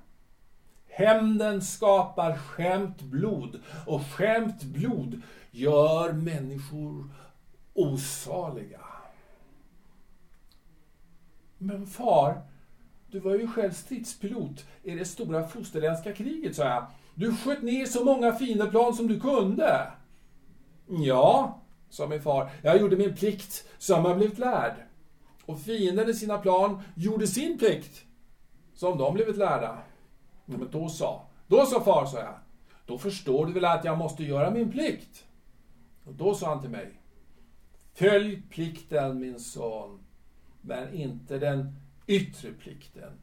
Hämnden 0.87 1.61
skapar 1.61 2.37
skämt 2.37 3.01
blod 3.01 3.61
och 3.87 4.01
skämt 4.01 4.63
blod 4.63 5.21
gör 5.51 6.13
människor 6.13 7.09
osaliga. 7.73 8.81
Men 11.57 11.87
far, 11.87 12.41
du 13.07 13.19
var 13.19 13.35
ju 13.35 13.47
själv 13.47 13.71
stridspilot 13.71 14.65
i 14.83 14.95
det 14.95 15.05
stora 15.05 15.47
fosterländska 15.47 16.13
kriget, 16.13 16.55
sa 16.55 16.63
jag. 16.63 16.85
Du 17.15 17.35
sköt 17.35 17.61
ner 17.61 17.85
så 17.85 18.05
många 18.05 18.33
fiendeplan 18.33 18.93
som 18.93 19.07
du 19.07 19.19
kunde. 19.19 19.87
Ja, 20.87 21.61
sa 21.89 22.07
min 22.07 22.21
far. 22.21 22.49
Jag 22.61 22.81
gjorde 22.81 22.95
min 22.95 23.15
plikt 23.15 23.67
som 23.77 24.05
jag 24.05 24.17
blivit 24.17 24.39
lärd. 24.39 24.73
Och 25.49 25.61
fienden 25.61 26.09
i 26.09 26.13
sina 26.13 26.37
plan 26.37 26.81
gjorde 26.95 27.27
sin 27.27 27.57
plikt 27.57 28.05
som 28.73 28.97
de 28.97 29.13
blivit 29.13 29.37
lärda. 29.37 29.77
Men 30.45 30.67
då 30.71 30.89
sa, 30.89 31.27
då 31.47 31.65
sa 31.65 31.83
far, 31.83 32.05
sa 32.05 32.17
jag. 32.19 32.35
Då 32.85 32.97
förstår 32.97 33.45
du 33.45 33.53
väl 33.53 33.65
att 33.65 33.85
jag 33.85 33.97
måste 33.97 34.23
göra 34.23 34.51
min 34.51 34.71
plikt? 34.71 35.25
Och 36.03 36.13
då 36.13 36.35
sa 36.35 36.49
han 36.49 36.61
till 36.61 36.69
mig. 36.69 37.01
Följ 37.93 38.41
plikten 38.49 39.19
min 39.19 39.39
son, 39.39 39.99
men 40.61 40.93
inte 40.93 41.39
den 41.39 41.75
yttre 42.07 42.51
plikten, 42.51 43.13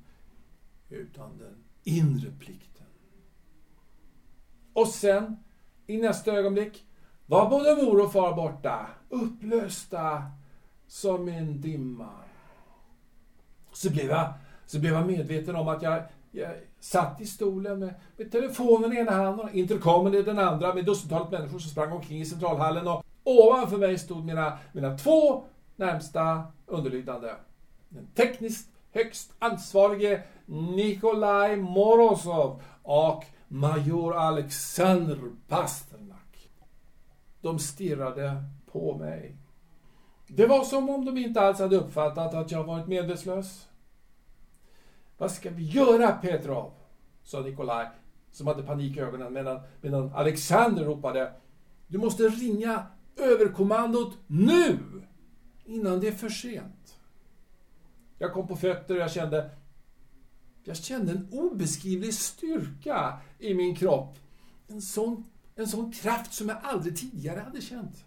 utan 0.88 1.38
den 1.38 1.64
inre 1.84 2.30
plikten. 2.30 2.86
Och 4.72 4.88
sen, 4.88 5.36
i 5.86 5.96
nästa 5.96 6.32
ögonblick, 6.32 6.84
var 7.26 7.50
både 7.50 7.84
mor 7.84 8.04
och 8.04 8.12
far 8.12 8.36
borta, 8.36 8.90
upplösta 9.08 10.22
som 10.96 11.28
en 11.28 11.60
dimma. 11.60 12.10
Så 13.72 13.90
blev 13.90 14.06
jag, 14.06 14.32
så 14.66 14.78
blev 14.78 14.92
jag 14.92 15.06
medveten 15.06 15.56
om 15.56 15.68
att 15.68 15.82
jag, 15.82 16.02
jag 16.30 16.50
satt 16.80 17.20
i 17.20 17.26
stolen 17.26 17.78
med, 17.78 17.94
med 18.16 18.32
telefonen 18.32 18.92
i 18.92 18.96
ena 18.96 19.10
handen 19.10 19.46
och 19.48 19.54
intercomen 19.54 20.14
i 20.14 20.22
den 20.22 20.38
andra 20.38 20.74
med 20.74 20.84
dussintalet 20.84 21.30
människor 21.30 21.58
som 21.58 21.70
sprang 21.70 21.92
omkring 21.92 22.20
i 22.20 22.26
centralhallen 22.26 22.88
och 22.88 23.04
ovanför 23.24 23.76
mig 23.76 23.98
stod 23.98 24.24
mina, 24.24 24.58
mina 24.72 24.98
två 24.98 25.44
närmsta 25.76 26.42
underlydande. 26.66 27.34
Den 27.88 28.06
tekniskt 28.06 28.70
högst 28.92 29.32
ansvarige 29.38 30.22
Nikolaj 30.46 31.56
Morozov 31.56 32.62
och 32.82 33.24
major 33.48 34.16
Alexander 34.16 35.18
Pasternak. 35.48 36.48
De 37.40 37.58
stirrade 37.58 38.44
på 38.72 38.98
mig. 38.98 39.36
Det 40.36 40.46
var 40.46 40.64
som 40.64 40.90
om 40.90 41.04
de 41.04 41.18
inte 41.18 41.40
alls 41.40 41.58
hade 41.58 41.76
uppfattat 41.76 42.34
att 42.34 42.50
jag 42.50 42.64
varit 42.64 42.86
medvetslös. 42.86 43.68
Vad 45.18 45.30
ska 45.30 45.50
vi 45.50 45.64
göra 45.64 46.12
Petrov? 46.12 46.72
sa 47.22 47.40
Nikolaj 47.40 47.88
som 48.30 48.46
hade 48.46 48.62
panik 48.62 48.96
i 48.96 49.00
ögonen 49.00 49.32
medan, 49.32 49.60
medan 49.80 50.12
Alexander 50.14 50.84
ropade 50.84 51.32
Du 51.86 51.98
måste 51.98 52.22
ringa 52.22 52.86
överkommandot 53.16 54.18
nu! 54.26 54.78
Innan 55.64 56.00
det 56.00 56.08
är 56.08 56.12
för 56.12 56.28
sent. 56.28 56.98
Jag 58.18 58.32
kom 58.32 58.48
på 58.48 58.56
fötter 58.56 58.94
och 58.94 59.00
jag 59.00 59.10
kände 59.10 59.50
jag 60.64 60.76
kände 60.76 61.12
en 61.12 61.28
obeskrivlig 61.32 62.14
styrka 62.14 63.18
i 63.38 63.54
min 63.54 63.76
kropp. 63.76 64.18
En 64.68 64.82
sån, 64.82 65.24
en 65.54 65.66
sån 65.66 65.92
kraft 65.92 66.32
som 66.32 66.48
jag 66.48 66.58
aldrig 66.62 66.96
tidigare 66.96 67.40
hade 67.40 67.60
känt. 67.60 68.04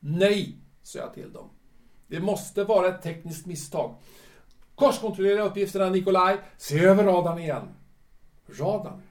Nej, 0.00 0.56
sa 0.88 0.98
jag 0.98 1.14
till 1.14 1.32
dem. 1.32 1.50
Det 2.06 2.20
måste 2.20 2.64
vara 2.64 2.88
ett 2.88 3.02
tekniskt 3.02 3.46
misstag. 3.46 3.94
Korskontrollera 4.74 5.42
uppgifterna 5.42 5.90
Nikolaj. 5.90 6.36
Se 6.56 6.84
över 6.84 7.04
radarn 7.04 7.38
igen. 7.38 7.68
Radarn? 8.46 9.02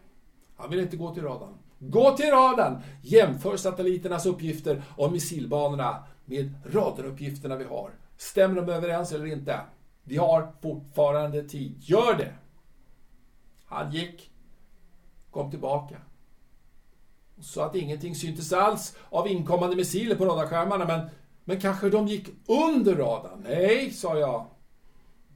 Han 0.56 0.70
vill 0.70 0.80
inte 0.80 0.98
gå 0.98 1.14
till 1.14 1.24
radarn. 1.24 1.58
Gå 1.80 2.18
till 2.18 2.32
radarn! 2.32 2.82
Jämför 3.02 3.58
satelliternas 3.58 4.26
uppgifter 4.26 4.84
om 4.98 5.14
missilbanorna 5.14 6.04
med 6.26 6.54
radaruppgifterna 6.66 7.56
vi 7.56 7.64
har. 7.64 7.92
Stämmer 8.18 8.62
de 8.62 8.72
överens 8.72 9.12
eller 9.12 9.26
inte? 9.26 9.60
Vi 10.04 10.18
har 10.18 10.54
fortfarande 10.62 11.44
tid. 11.44 11.76
Gör 11.80 12.18
det! 12.18 12.34
Han 13.66 13.92
gick, 13.92 14.32
kom 15.32 15.52
tillbaka. 15.52 15.96
Så 17.40 17.62
att 17.62 17.76
ingenting 17.76 18.16
syntes 18.16 18.54
alls 18.54 18.98
av 19.10 19.28
inkommande 19.28 19.76
missiler 19.76 20.16
på 20.16 20.26
radarskärmarna, 20.26 20.86
men, 20.86 21.10
men 21.48 21.60
kanske 21.60 21.90
de 21.90 22.08
gick 22.08 22.30
under 22.48 22.96
radarn? 22.96 23.46
Nej, 23.48 23.92
sa 23.92 24.18
jag. 24.20 24.46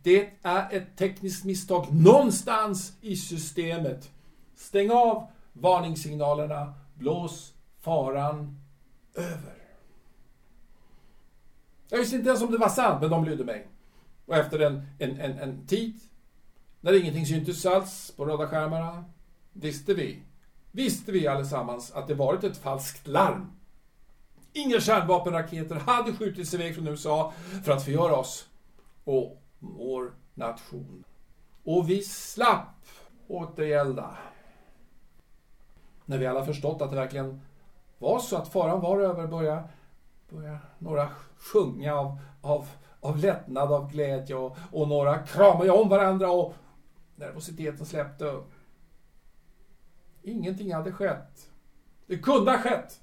Det 0.04 0.30
är 0.41 0.74
ett 0.74 0.97
tekniskt 0.97 1.45
misstag 1.45 1.88
någonstans 1.91 2.97
i 3.02 3.15
systemet. 3.15 4.12
Stäng 4.56 4.91
av 4.91 5.28
varningssignalerna, 5.54 6.74
blås 6.93 7.54
faran 7.80 8.60
över. 9.15 9.56
Jag 11.89 11.97
visste 11.97 12.15
inte 12.15 12.30
ens 12.30 12.41
om 12.41 12.52
det 12.52 12.58
var 12.58 12.69
sant, 12.69 13.02
men 13.02 13.10
de 13.10 13.26
lydde 13.26 13.43
mig. 13.43 13.67
Och 14.26 14.36
efter 14.36 14.60
en, 14.60 14.88
en, 15.00 15.19
en, 15.19 15.39
en 15.39 15.67
tid, 15.67 16.00
när 16.82 17.02
ingenting 17.02 17.26
syntes 17.26 17.65
alls 17.65 18.13
på 18.17 18.26
röda 18.26 18.47
skärmarna, 18.47 19.06
visste 19.54 19.93
vi, 19.93 20.19
visste 20.71 21.12
vi 21.12 21.28
allesammans 21.28 21.91
att 21.91 22.08
det 22.08 22.13
varit 22.13 22.43
ett 22.43 22.58
falskt 22.58 23.08
larm. 23.08 23.52
Inga 24.53 24.79
kärnvapenraketer 24.79 25.75
hade 25.75 26.13
skjutits 26.13 26.53
iväg 26.53 26.75
från 26.75 26.87
USA 26.87 27.33
för 27.63 27.71
att 27.71 27.85
förgöra 27.85 28.15
oss. 28.15 28.47
Och 29.03 29.41
vår 29.59 30.13
nation. 30.33 31.03
Och 31.63 31.89
vi 31.89 32.03
slapp 32.03 32.85
återgälda. 33.27 34.17
När 36.05 36.17
vi 36.17 36.27
alla 36.27 36.45
förstått 36.45 36.81
att 36.81 36.89
det 36.89 36.95
verkligen 36.95 37.41
var 37.99 38.19
så 38.19 38.37
att 38.37 38.47
faran 38.47 38.81
var 38.81 38.99
över 38.99 39.27
började, 39.27 39.63
började 40.29 40.59
några 40.79 41.09
sjunga 41.37 41.95
av, 41.95 42.17
av, 42.41 42.67
av 42.99 43.17
lättnad, 43.17 43.71
av 43.71 43.91
glädje 43.91 44.35
och, 44.35 44.57
och 44.71 44.87
några 44.87 45.17
kramade 45.17 45.71
om 45.71 45.89
varandra 45.89 46.31
och 46.31 46.53
nervositeten 47.15 47.85
släppte. 47.85 48.39
Ingenting 50.23 50.73
hade 50.73 50.91
skett. 50.91 51.49
Det 52.05 52.17
kunde 52.17 52.51
ha 52.51 52.57
skett. 52.57 53.01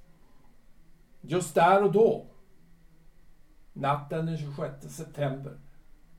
Just 1.28 1.54
där 1.54 1.84
och 1.84 1.92
då. 1.92 2.26
Natten 3.72 4.26
den 4.26 4.38
26 4.38 4.96
september 4.96 5.58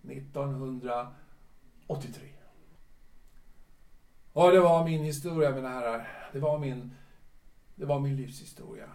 1983. 0.04 2.30
Och 4.34 4.52
det 4.52 4.60
var 4.60 4.84
min 4.84 5.04
historia, 5.04 5.52
mina 5.52 5.70
herrar. 5.70 6.30
Det 6.34 6.40
var 6.40 6.58
min, 6.58 6.96
det 7.76 7.86
var 7.86 8.00
min 8.00 8.16
livshistoria. 8.16 8.90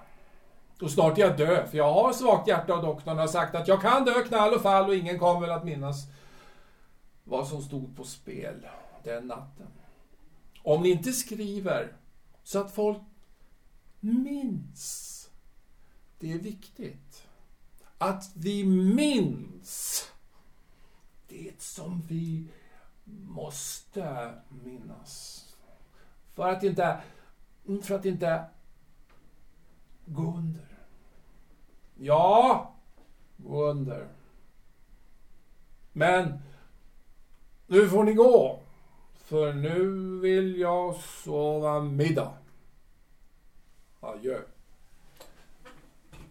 Och 0.82 0.90
snart 0.90 1.18
är 1.18 1.22
jag 1.22 1.36
död, 1.36 1.68
för 1.68 1.78
jag 1.78 1.92
har 1.92 2.12
svagt 2.12 2.48
hjärta 2.48 2.74
och 2.74 2.82
doktorn 2.82 3.18
har 3.18 3.26
sagt 3.26 3.54
att 3.54 3.68
jag 3.68 3.82
kan 3.82 4.04
dö 4.04 4.22
knall 4.22 4.54
och 4.54 4.62
fall 4.62 4.88
och 4.88 4.94
ingen 4.94 5.18
kommer 5.18 5.40
väl 5.40 5.50
att 5.50 5.64
minnas 5.64 6.06
vad 7.24 7.46
som 7.46 7.62
stod 7.62 7.96
på 7.96 8.04
spel 8.04 8.66
den 9.04 9.26
natten. 9.26 9.66
Om 10.62 10.82
ni 10.82 10.90
inte 10.90 11.12
skriver 11.12 11.96
så 12.42 12.60
att 12.60 12.74
folk 12.74 12.98
minns. 14.00 15.13
Det 16.24 16.32
är 16.32 16.38
viktigt. 16.38 17.26
Att 17.98 18.30
vi 18.34 18.64
minns 18.94 20.04
det 21.28 21.62
som 21.62 22.02
vi 22.08 22.48
måste 23.04 24.34
minnas. 24.64 25.44
För 26.34 26.48
att 26.48 26.62
inte, 26.62 27.02
för 27.82 27.94
att 27.94 28.04
inte 28.04 28.44
gå 30.06 30.22
under. 30.22 30.78
Ja, 31.94 32.74
gå 33.36 33.64
under. 33.64 34.08
Men 35.92 36.38
nu 37.66 37.88
får 37.88 38.04
ni 38.04 38.12
gå. 38.12 38.60
För 39.14 39.52
nu 39.52 39.90
vill 40.20 40.58
jag 40.58 40.94
sova 40.96 41.80
middag. 41.80 42.32
Adjö. 44.00 44.34
adjö. 44.34 44.53